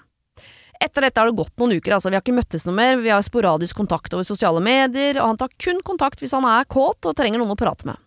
[0.79, 3.11] Etter dette har det gått noen uker, altså vi har ikke møttes noe mer, vi
[3.11, 7.03] har sporadisk kontakt over sosiale medier, og han tar kun kontakt hvis han er kåt
[7.03, 7.99] og trenger noen å prate med.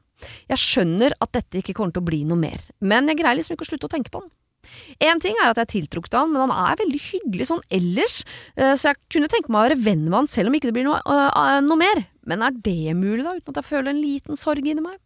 [0.51, 3.57] Jeg skjønner at dette ikke kommer til å bli noe mer, men jeg greier liksom
[3.57, 4.31] ikke å slutte å tenke på han.
[5.03, 7.63] En ting er at jeg er tiltrukket av han, men han er veldig hyggelig sånn
[7.75, 8.21] ellers,
[8.57, 10.77] eh, så jeg kunne tenke meg å være venn med han selv om ikke det
[10.79, 12.05] blir noe, øh, noe mer.
[12.29, 15.01] Men er det mulig da, uten at jeg føler en liten sorg inni meg?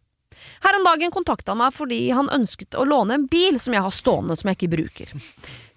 [0.61, 3.81] Her en dagen kontakta han meg fordi han ønsket å låne en bil som jeg
[3.81, 5.15] har stående som jeg ikke bruker.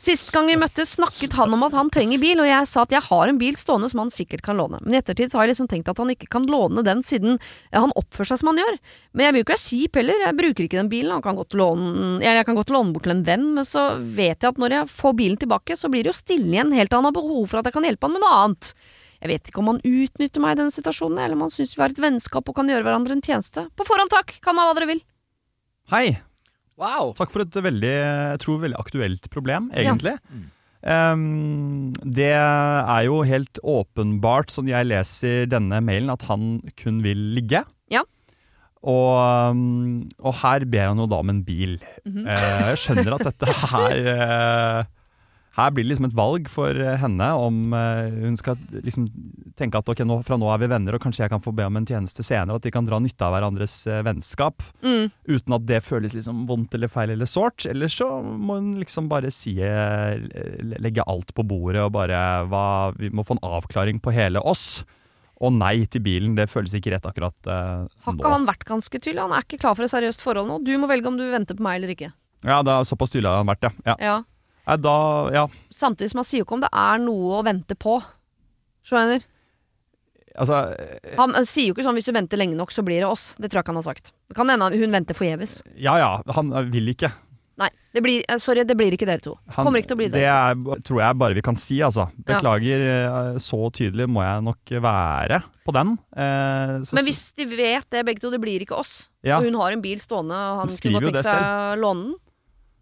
[0.00, 2.92] Sist gang vi møttes snakket han om at han trenger bil, og jeg sa at
[2.94, 4.78] jeg har en bil stående som han sikkert kan låne.
[4.80, 7.36] Men i ettertid har jeg liksom tenkt at han ikke kan låne den siden
[7.68, 8.78] han oppfører seg som han gjør.
[9.12, 11.36] Men jeg vil jo ikke være kjip heller, jeg bruker ikke den bilen, han kan
[11.36, 14.62] godt låne jeg, kan godt låne bort til en venn, men så vet jeg at
[14.64, 17.18] når jeg får bilen tilbake, så blir det jo stille igjen helt til han har
[17.20, 18.72] behov for at jeg kan hjelpe han med noe annet.
[19.20, 21.84] Jeg vet ikke om han utnytter meg i denne situasjonen, eller om han syns vi
[21.84, 23.68] har et vennskap og kan gjøre hverandre en tjeneste.
[23.76, 25.04] På forhånd takk, kall meg hva dere vil.
[25.92, 26.06] Hei!
[26.80, 27.12] Wow!
[27.18, 30.16] Takk for et veldig, jeg tror, veldig aktuelt problem, egentlig.
[30.80, 37.20] Ehm, det er jo helt åpenbart, som jeg leser denne mailen, at han kun vil
[37.36, 37.62] ligge.
[37.92, 38.04] Ja.
[38.80, 41.76] Og, um, og her ber han jo da om en bil.
[42.06, 42.24] Mm -hmm.
[42.24, 44.84] uh, jeg skjønner at dette her eh,
[45.58, 49.08] Her blir det liksom et valg for eh, henne om eh, hun skal liksom
[49.58, 51.66] tenke at ok, nå, fra nå er vi venner, og kanskje jeg kan få be
[51.66, 52.60] om en tjeneste senere.
[52.60, 54.62] At de kan dra nytte av hverandres eh, vennskap.
[54.86, 55.10] Mm.
[55.26, 57.66] Uten at det føles liksom vondt eller feil eller sårt.
[57.66, 62.16] Eller så må hun liksom bare si Legge alt på bordet og bare
[62.48, 64.84] hva, Vi må få en avklaring på hele oss.
[65.42, 67.52] Og nei til bilen, det føles ikke rett akkurat nå
[68.06, 69.22] Har ikke han vært ganske tydelig?
[69.24, 70.60] Han er ikke klar for et seriøst forhold nå.
[70.64, 72.12] Du må velge om du venter på meg eller ikke.
[72.46, 73.72] Ja, det er såpass tydelig har han vært, ja.
[73.90, 73.96] ja.
[74.00, 74.18] Ja.
[74.70, 74.96] Nei, da,
[75.34, 75.44] ja.
[75.74, 77.98] Samtidig som han sier jo ikke om det er noe å vente på.
[78.86, 79.24] Skjønner?
[80.40, 80.60] Altså,
[81.18, 83.34] Han eh, sier jo ikke sånn 'hvis du venter lenge nok, så blir det oss'.
[83.36, 84.12] Det tror jeg ikke han har sagt.
[84.30, 85.62] Det kan hende hun venter forgjeves.
[85.76, 87.10] ja ja, han vil ikke.
[87.60, 89.34] Nei, det blir, eh, sorry, det blir ikke dere to.
[89.50, 90.70] Han, Kommer ikke til å bli det dere to.
[90.72, 92.06] er, tror jeg bare vi kan si, altså.
[92.24, 92.80] Beklager,
[93.34, 95.98] eh, så tydelig må jeg nok være på den.
[96.16, 99.38] Eh, så- Men hvis de vet det, begge to, det blir ikke oss, Ja.
[99.38, 101.42] og hun har en bil stående, og han Hun skriver kunne jo tenke det seg
[101.42, 102.14] å låne den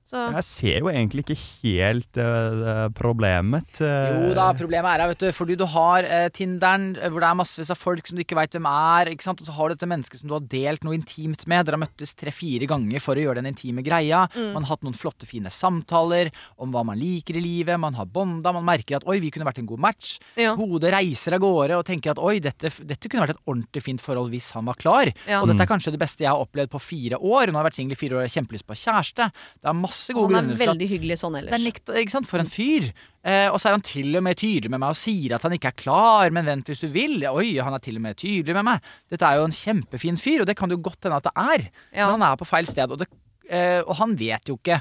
[0.09, 3.81] så Jeg ser jo egentlig ikke helt uh, problemet.
[3.85, 4.07] eh.
[4.29, 5.29] Jo da, problemet er her, vet du.
[5.37, 8.57] Fordi du har uh, Tinderen, hvor det er massevis av folk som du ikke veit
[8.57, 9.11] hvem er.
[9.13, 9.43] ikke sant?
[9.45, 11.67] Og så har du dette mennesket som du har delt noe intimt med.
[11.69, 14.23] Dere har møttes tre-fire ganger for å gjøre den intime greia.
[14.33, 14.55] Mm.
[14.57, 17.77] Man har hatt noen flotte, fine samtaler om hva man liker i livet.
[17.81, 18.55] Man har bonda.
[18.57, 20.15] Man merker at oi, vi kunne vært en god match.
[20.41, 20.55] Ja.
[20.57, 24.01] Hodet reiser av gårde og tenker at oi, dette, dette kunne vært et ordentlig fint
[24.01, 25.13] forhold hvis han var klar.
[25.29, 25.43] Ja.
[25.43, 27.53] Og dette er kanskje det beste jeg har opplevd på fire år.
[27.53, 29.29] Nå har jeg vært singel i fire år og har kjempelyst på kjæreste.
[29.61, 31.65] Det er masse gode Han er grunner til at veldig hyggelig sånn det er ellers.
[31.65, 32.27] likt, ikke sant?
[32.31, 32.89] For en fyr.
[33.25, 35.53] Eh, og så er han til og med tydelig med meg og sier at han
[35.59, 37.19] ikke er klar, men vent hvis du vil.
[37.29, 38.81] Oi, han er til og med tydelig med meg.
[39.11, 41.35] Dette er jo en kjempefin fyr, og det kan det jo godt hende at det
[41.37, 41.69] er.
[41.93, 42.07] Ja.
[42.13, 43.09] Men han er på feil sted, og, det,
[43.51, 44.81] eh, og han vet jo ikke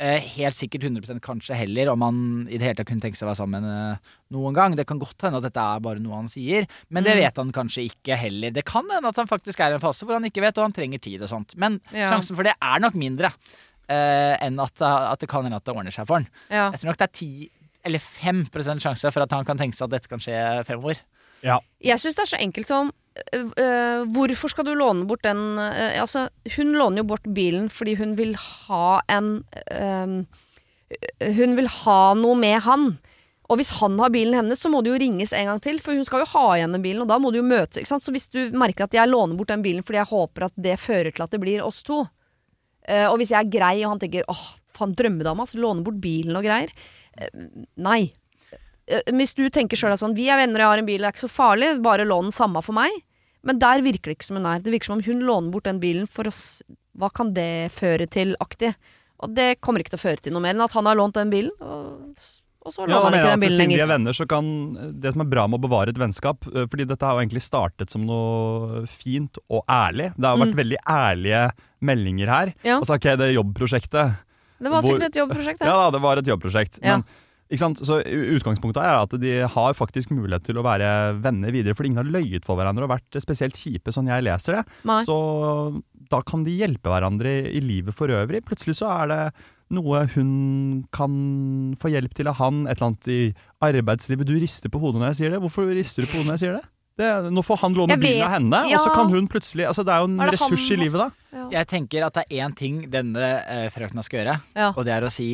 [0.00, 3.26] eh, helt sikkert 100% kanskje heller om han i det hele tatt kunne tenke seg
[3.26, 4.76] å være sammen eh, noen gang.
[4.78, 7.22] Det kan godt hende at dette er bare noe han sier, men det Mm.
[7.24, 8.50] vet han kanskje ikke heller.
[8.54, 10.68] Det kan hende at han faktisk er i en fase hvor han ikke vet, og
[10.68, 11.56] han trenger tid og sånt.
[11.58, 12.12] Men Ja.
[12.12, 13.32] sjansen for det er nok mindre
[13.88, 16.28] eh, enn at, at det kan hende at det ordner seg for han.
[16.48, 16.68] Ja.
[16.72, 17.50] Jeg tror nok det er 10
[17.88, 18.44] eller 5
[18.82, 21.00] sjanse for at han kan tenke seg at dette kan skje fremover.
[21.44, 21.60] Ja.
[21.84, 25.94] Jeg syns det er så enkelt som øh, Hvorfor skal du låne bort den uh,
[26.00, 29.28] Altså, hun låner jo bort bilen fordi hun vil ha en
[29.70, 30.16] uh,
[31.38, 32.90] Hun vil ha noe med han.
[33.48, 35.96] Og hvis han har bilen hennes, så må det jo ringes en gang til, for
[35.96, 38.04] hun skal jo ha igjen den bilen, og da må du jo møte Ikke sant?
[38.04, 40.76] Så hvis du merker at jeg låner bort den bilen fordi jeg håper at det
[40.82, 42.02] fører til at det blir oss to,
[43.10, 44.44] og hvis jeg er grei og han tenker åh,
[44.78, 46.70] faen, drømmedama, så låne bort bilen og greier.
[47.18, 47.28] Eh,
[47.76, 48.12] nei.
[48.88, 51.08] Eh, Hvis du tenker sjøl sånn, vi er venner, og jeg har en bil, det
[51.10, 52.90] er ikke så farlig, bare lån den samme for meg.
[53.44, 54.58] Men der virker det ikke som hun er.
[54.64, 56.62] Det virker som om hun låner bort den bilen for oss.
[56.98, 58.72] Hva kan det føre til, aktig?
[59.22, 61.14] Og det kommer ikke til å føre til noe mer enn at han har lånt
[61.18, 62.14] den bilen, og,
[62.66, 63.92] og så Ja, låner da han ikke den bilen Siden vi er lenger.
[63.94, 64.50] venner, så kan
[65.02, 67.42] Det som er bra med å bevare et vennskap eh, Fordi dette har jo egentlig
[67.46, 70.10] startet som noe fint og ærlig.
[70.18, 70.60] Det har vært Mm.
[70.62, 71.42] veldig ærlige
[71.84, 72.52] meldinger her.
[72.66, 72.80] Ja.
[72.80, 74.16] Altså, ok, det jobbprosjektet
[74.58, 75.78] Det var sikkert et jobbprosjekt, Ja det.
[75.78, 76.78] da, det var et jobbprosjekt.
[76.82, 76.98] Ja.
[76.98, 77.04] Men,
[77.48, 77.78] ikke sant?
[77.86, 80.88] Så utgangspunktet er at de har faktisk mulighet til å være
[81.24, 84.58] venner videre, fordi ingen har løyet for hverandre og vært spesielt kjipe, sånn jeg leser
[84.58, 84.64] det.
[84.90, 84.98] Nei.
[85.08, 85.16] Så
[86.10, 88.42] da kan de hjelpe hverandre i, i livet for øvrig.
[88.44, 89.22] Plutselig så er det
[89.76, 91.14] noe hun kan
[91.80, 93.20] få hjelp til av han, et eller annet i
[93.64, 94.28] arbeidslivet.
[94.28, 95.40] Du rister på hodet når jeg sier det.
[95.44, 96.66] Hvorfor rister du på hodet når jeg sier det?
[96.98, 98.78] Det nå får han låne bilen av henne, ja.
[98.78, 101.04] og så kan hun plutselig altså Det er jo en er ressurs han i livet,
[101.04, 101.36] da.
[101.38, 101.44] Ja.
[101.58, 104.72] Jeg tenker at det er én ting denne eh, frøkna skal gjøre, Ja.
[104.74, 105.30] og det er å si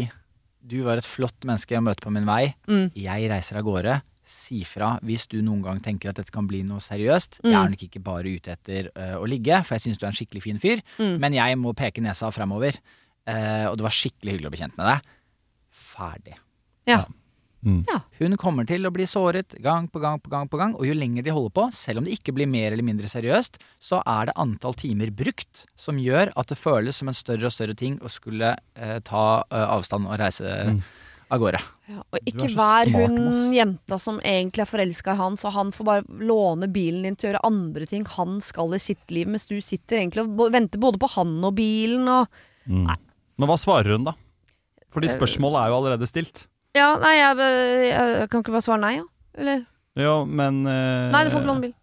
[0.65, 2.55] du var et flott menneske å møte på min vei.
[2.71, 2.87] Mm.
[2.97, 3.99] Jeg reiser av gårde.
[4.25, 7.43] Si fra hvis du noen gang tenker at dette kan bli noe seriøst.
[7.45, 7.51] Mm.
[7.51, 10.13] Jeg er nok ikke bare ute etter uh, å ligge, for jeg syns du er
[10.15, 10.81] en skikkelig fin fyr.
[10.97, 11.19] Mm.
[11.21, 12.81] Men jeg må peke nesa framover.
[13.29, 15.13] Uh, og det var skikkelig hyggelig å bli kjent med deg.
[15.93, 16.39] Ferdig.
[16.89, 17.03] Ja.
[17.65, 17.81] Mm.
[18.21, 20.95] Hun kommer til å bli såret gang på gang på gang, på gang, og jo
[20.95, 24.29] lenger de holder på, selv om det ikke blir mer eller mindre seriøst, så er
[24.29, 27.97] det antall timer brukt som gjør at det føles som en større og større ting
[28.05, 30.83] å skulle eh, ta eh, avstand og reise Mm.
[31.33, 31.59] av gårde.
[31.89, 35.73] Ja, og ikke vær smart, hun jenta som egentlig er forelska i han, så han
[35.73, 39.27] får bare låne bilen din til å gjøre andre ting han skal i sitt liv,
[39.27, 42.29] mens du sitter egentlig og venter både på han og bilen og
[42.65, 42.87] Mm.
[43.37, 44.15] Men hva svarer hun, da?
[44.95, 46.47] Fordi Eh, spørsmålet er jo allerede stilt.
[46.75, 49.07] Ja, nei, jeg, jeg, jeg kan ikke bare svare nei, ja.
[49.39, 49.65] Eller
[49.99, 51.75] Jo, men eh, Nei, du får ikke låne bil.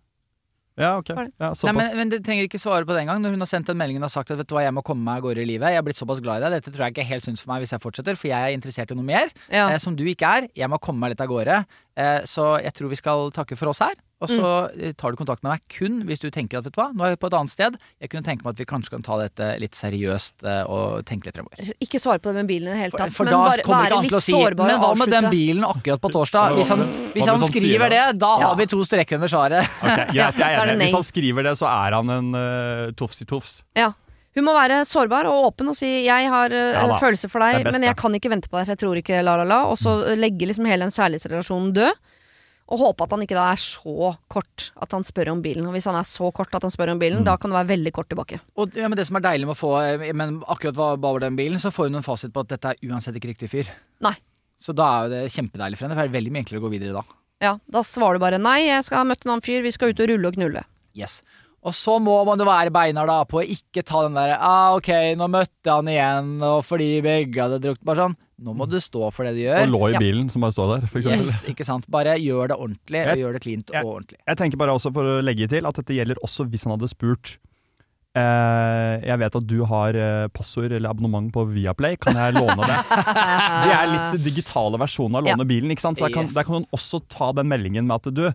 [0.80, 1.10] Ja, ok.
[1.12, 1.32] Ferdig.
[1.36, 1.76] Ja, Nei, såpass.
[1.78, 3.20] men, men du trenger ikke svare på det engang.
[3.22, 5.04] Når hun har sendt den meldingen og sagt at vet du hva, jeg må komme
[5.06, 5.74] meg av gårde i livet.
[5.76, 6.56] Jeg er blitt såpass glad i deg.
[6.58, 8.56] Dette tror jeg ikke er helt sunt for meg hvis jeg fortsetter, for jeg er
[8.56, 9.34] interessert i noe mer.
[9.52, 9.68] Ja.
[9.70, 10.48] Eh, som du ikke er.
[10.58, 11.60] Jeg må komme meg litt av gårde.
[12.02, 13.96] Eh, så jeg tror vi skal takke for oss her.
[14.22, 16.80] Og så eh, tar du kontakt med meg kun hvis du tenker at vet du
[16.82, 17.78] hva, nå er jeg på et annet sted.
[18.04, 21.30] Jeg kunne tenke meg at vi kanskje kan ta dette litt seriøst eh, og tenke
[21.30, 21.72] litt fremover.
[21.82, 23.88] Ikke svare på det med bilen i det hele tatt, for men da bare kommer
[23.88, 26.60] ikke være litt til å si sårbar Men hva med den bilen akkurat på torsdag?
[26.60, 29.74] Hvis han, hvis han skriver det, da har vi to streker under svaret.
[29.82, 30.88] Okay, greit, jeg er enig.
[30.88, 33.62] Hvis han skriver det, så er han en uh, tofsi-tofs.
[33.78, 33.92] Ja.
[34.32, 37.66] Hun må være sårbar og åpen og si 'jeg har eh, Ja følelser for deg,
[37.66, 39.66] best, men jeg kan ikke vente på deg, for jeg tror ikke la, la, la'.
[39.68, 41.92] Og så eh, legge liksom hele den kjærlighetsrelasjonen død.
[42.72, 45.66] Og håpe at han ikke da er så kort at han spør om bilen.
[45.68, 47.26] Og hvis han er så kort at han spør om bilen, Mm.
[47.28, 48.40] da kan det være veldig kort tilbake.
[48.56, 49.72] Og ja, men Det som er deilig med å få
[50.08, 52.48] eh, Men akkurat hva hva var den bilen, så får hun en fasit på at
[52.48, 53.68] dette er uansett ikke riktig fyr.
[54.00, 54.16] Nei.
[54.62, 55.96] Så da er jo det kjempedeilig for henne.
[55.98, 57.04] For det er veldig mye enklere å gå videre da.
[57.42, 59.90] Ja, Da svarer du bare 'nei, jeg skal ha møtt en annen fyr, vi skal
[59.90, 60.64] ut og rulle og knulle'.
[60.96, 61.22] Yes.
[61.64, 64.74] Og så må man jo være beinar da på å ikke ta den der ah,
[64.76, 68.78] ok, nå møtte han igjen, og fordi begge hadde drukket Bare sånn, nå må du
[68.82, 69.62] stå for det du gjør.
[69.64, 70.00] Og lå i Ja.
[70.02, 71.12] bilen, som bare står der, eksempel.
[71.20, 71.86] Yes, ikke sant?
[71.94, 74.18] Bare gjør det ordentlig, og gjør det cleant jeg- og ordentlig.
[74.28, 76.90] Jeg tenker bare også for å legge til at dette gjelder også hvis han hadde
[76.90, 77.38] spurt
[78.16, 82.58] eh, Jeg vet at du har eh, passord eller abonnement på Viaplay, kan jeg låne
[82.68, 82.80] det?
[83.66, 85.98] Det er litt digitale versjoner av låne bilen, ikke sant?
[86.02, 86.34] Så der kan, Yes.
[86.36, 88.26] der kan hun også ta den meldingen med at du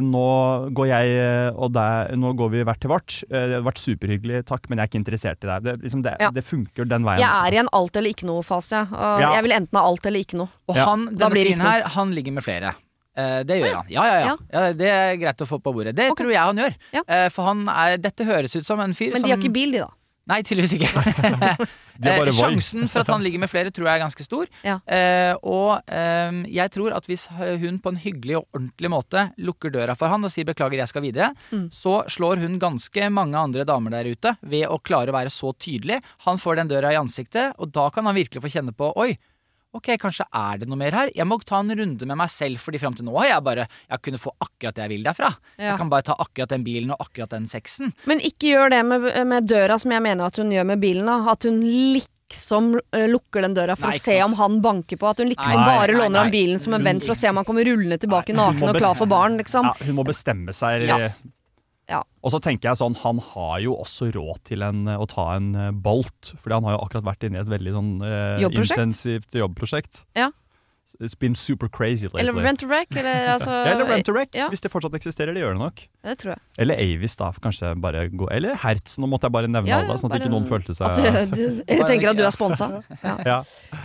[0.00, 0.28] nå
[0.72, 3.18] går jeg eh, og deg, nå går vi hvert til vårt.
[3.28, 5.66] Eh, det har vært superhyggelig, takk, men jeg er ikke interessert i deg.
[5.66, 6.30] Det, liksom det, Ja.
[6.32, 7.20] det funker den veien.
[7.20, 8.86] Jeg er i en alt eller ikke noe-fase.
[8.90, 9.34] Ja.
[9.36, 10.48] Jeg vil enten ha alt eller ikke noe.
[10.70, 11.20] Og han, ja.
[11.26, 12.74] denne fyren her, han ligger med flere.
[13.16, 13.86] Eh, det gjør han.
[13.92, 14.36] Ja ja, ja, Ja.
[14.52, 14.72] ja.
[14.76, 15.94] Det er greit å få på bordet.
[15.96, 16.22] Det okay.
[16.22, 16.74] tror jeg han gjør.
[16.92, 17.02] Ja.
[17.08, 19.72] Eh, for han er, dette høres ut som en fyr Men de har ikke bil,
[19.72, 19.92] de, da.
[20.26, 20.90] Nei, tydeligvis ikke.
[21.96, 24.50] Eh, Sjansen for at han ligger med flere, tror jeg er ganske stor.
[24.60, 24.74] Ja.
[24.84, 29.72] Eh, og eh, jeg tror at hvis hun på en hyggelig og ordentlig måte lukker
[29.72, 31.70] døra for han og sier 'beklager, jeg skal videre', Mm.
[31.72, 35.54] så slår hun ganske mange andre damer der ute ved å klare å være så
[35.56, 36.02] tydelig.
[36.26, 39.16] Han får den døra i ansiktet, og da kan han virkelig få kjenne på 'oi'.
[39.74, 41.10] Ok, kanskje er det noe mer her?
[41.14, 43.66] Jeg må ta en runde med meg selv, fordi fram til nå har jeg bare
[43.90, 45.30] Jeg kunne få akkurat det jeg vil derfra.
[45.58, 45.72] Ja.
[45.72, 47.92] Jeg kan bare ta akkurat den bilen og akkurat den sexen.
[48.08, 51.10] Men ikke gjør det med, med døra som jeg mener at hun gjør med bilen.
[51.10, 51.18] Da.
[51.34, 54.30] At hun liksom eh, lukker den døra for Nei, å se sant.
[54.30, 55.12] om han banker på.
[55.12, 57.28] At hun liksom Nei, bare nei, låner ham bilen som en venn for å se
[57.34, 59.36] om han kommer rullende tilbake Nei, naken og klar for barn.
[59.42, 59.68] Liksom.
[59.68, 60.88] Ja, hun må bestemme seg.
[60.88, 61.10] Ja.
[61.90, 62.00] Ja.
[62.26, 65.52] Og så tenker jeg sånn, han har jo også råd til en, å ta en
[65.54, 68.80] eh, Bolt, fordi han har jo akkurat vært inne i et veldig sånn eh, Jobbprosjekt?
[68.80, 70.02] intensivt jobbprosjekt.
[70.18, 70.32] Ja.
[71.00, 72.20] It's been super crazy lately.
[72.22, 72.88] Eller rent a wreck.
[72.94, 74.46] Eller, altså, Ja, eller rent a wreck, ja.
[74.52, 75.34] hvis det fortsatt eksisterer.
[75.34, 75.82] Det gjør det nok.
[76.04, 76.42] Ja, det tror jeg.
[76.62, 77.32] Eller Avis, da.
[77.42, 78.94] Kanskje bare gå Eller Hertz.
[79.02, 81.34] Nå måtte jeg bare nevne Ja, alle, sånn at ikke noen følte seg At du,
[81.34, 82.68] du, jeg tenker at du er sponsa.
[83.02, 83.16] Ja.
[83.26, 83.38] ja.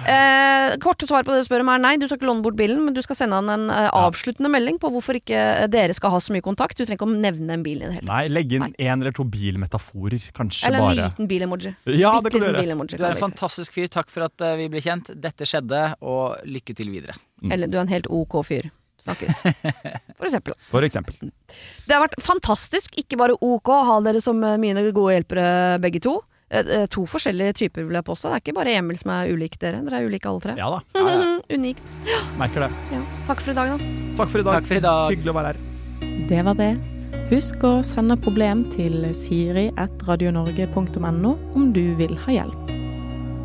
[0.06, 2.60] Eh, korte svar på det du spør om er nei, du skal ikke låne bort
[2.60, 5.42] bilen, men du skal sende han en eh, avsluttende melding på hvorfor ikke
[5.74, 6.78] dere skal ha så mye kontakt.
[6.78, 8.12] Du trenger ikke å nevne en bil i det hele tatt.
[8.14, 11.10] Nei, legge inn én eller to bilmetaforer, kanskje Eller en bare.
[11.10, 11.74] liten bilemoji.
[11.98, 12.88] Ja, det kan du gjøre.
[12.94, 13.90] Du er en fantastisk fyr.
[13.92, 15.12] Takk for at eh, vi ble kjent.
[15.22, 17.16] Dette skjedde, og lykke til videre.
[17.52, 18.66] Eller du er en helt ok fyr.
[19.02, 19.40] Snakkes.
[20.20, 20.54] For eksempel.
[20.70, 21.16] For eksempel.
[21.88, 25.46] Det har vært fantastisk, ikke bare ok å ha dere som eh, mine gode hjelpere
[25.82, 26.14] begge to.
[26.52, 28.26] Eh, eh, To forskjellige typer, vil jeg påstå.
[28.30, 29.82] Det er ikke bare Emil som er ulik dere.
[29.88, 30.54] Dere er ulike alle tre.
[30.60, 30.80] Ja da.
[30.94, 31.18] Ja, ja.
[31.58, 31.86] Unikt.
[32.38, 32.72] Merker det.
[32.94, 33.02] Ja.
[33.32, 33.78] Takk for i dag, da.
[34.22, 34.54] Takk for i dag.
[34.60, 35.10] Takk for i dag.
[35.16, 35.58] Hyggelig å være her.
[36.30, 36.74] Det var det.
[37.32, 42.61] Husk å sende problem til siri.radionorge.no om du vil ha hjelp.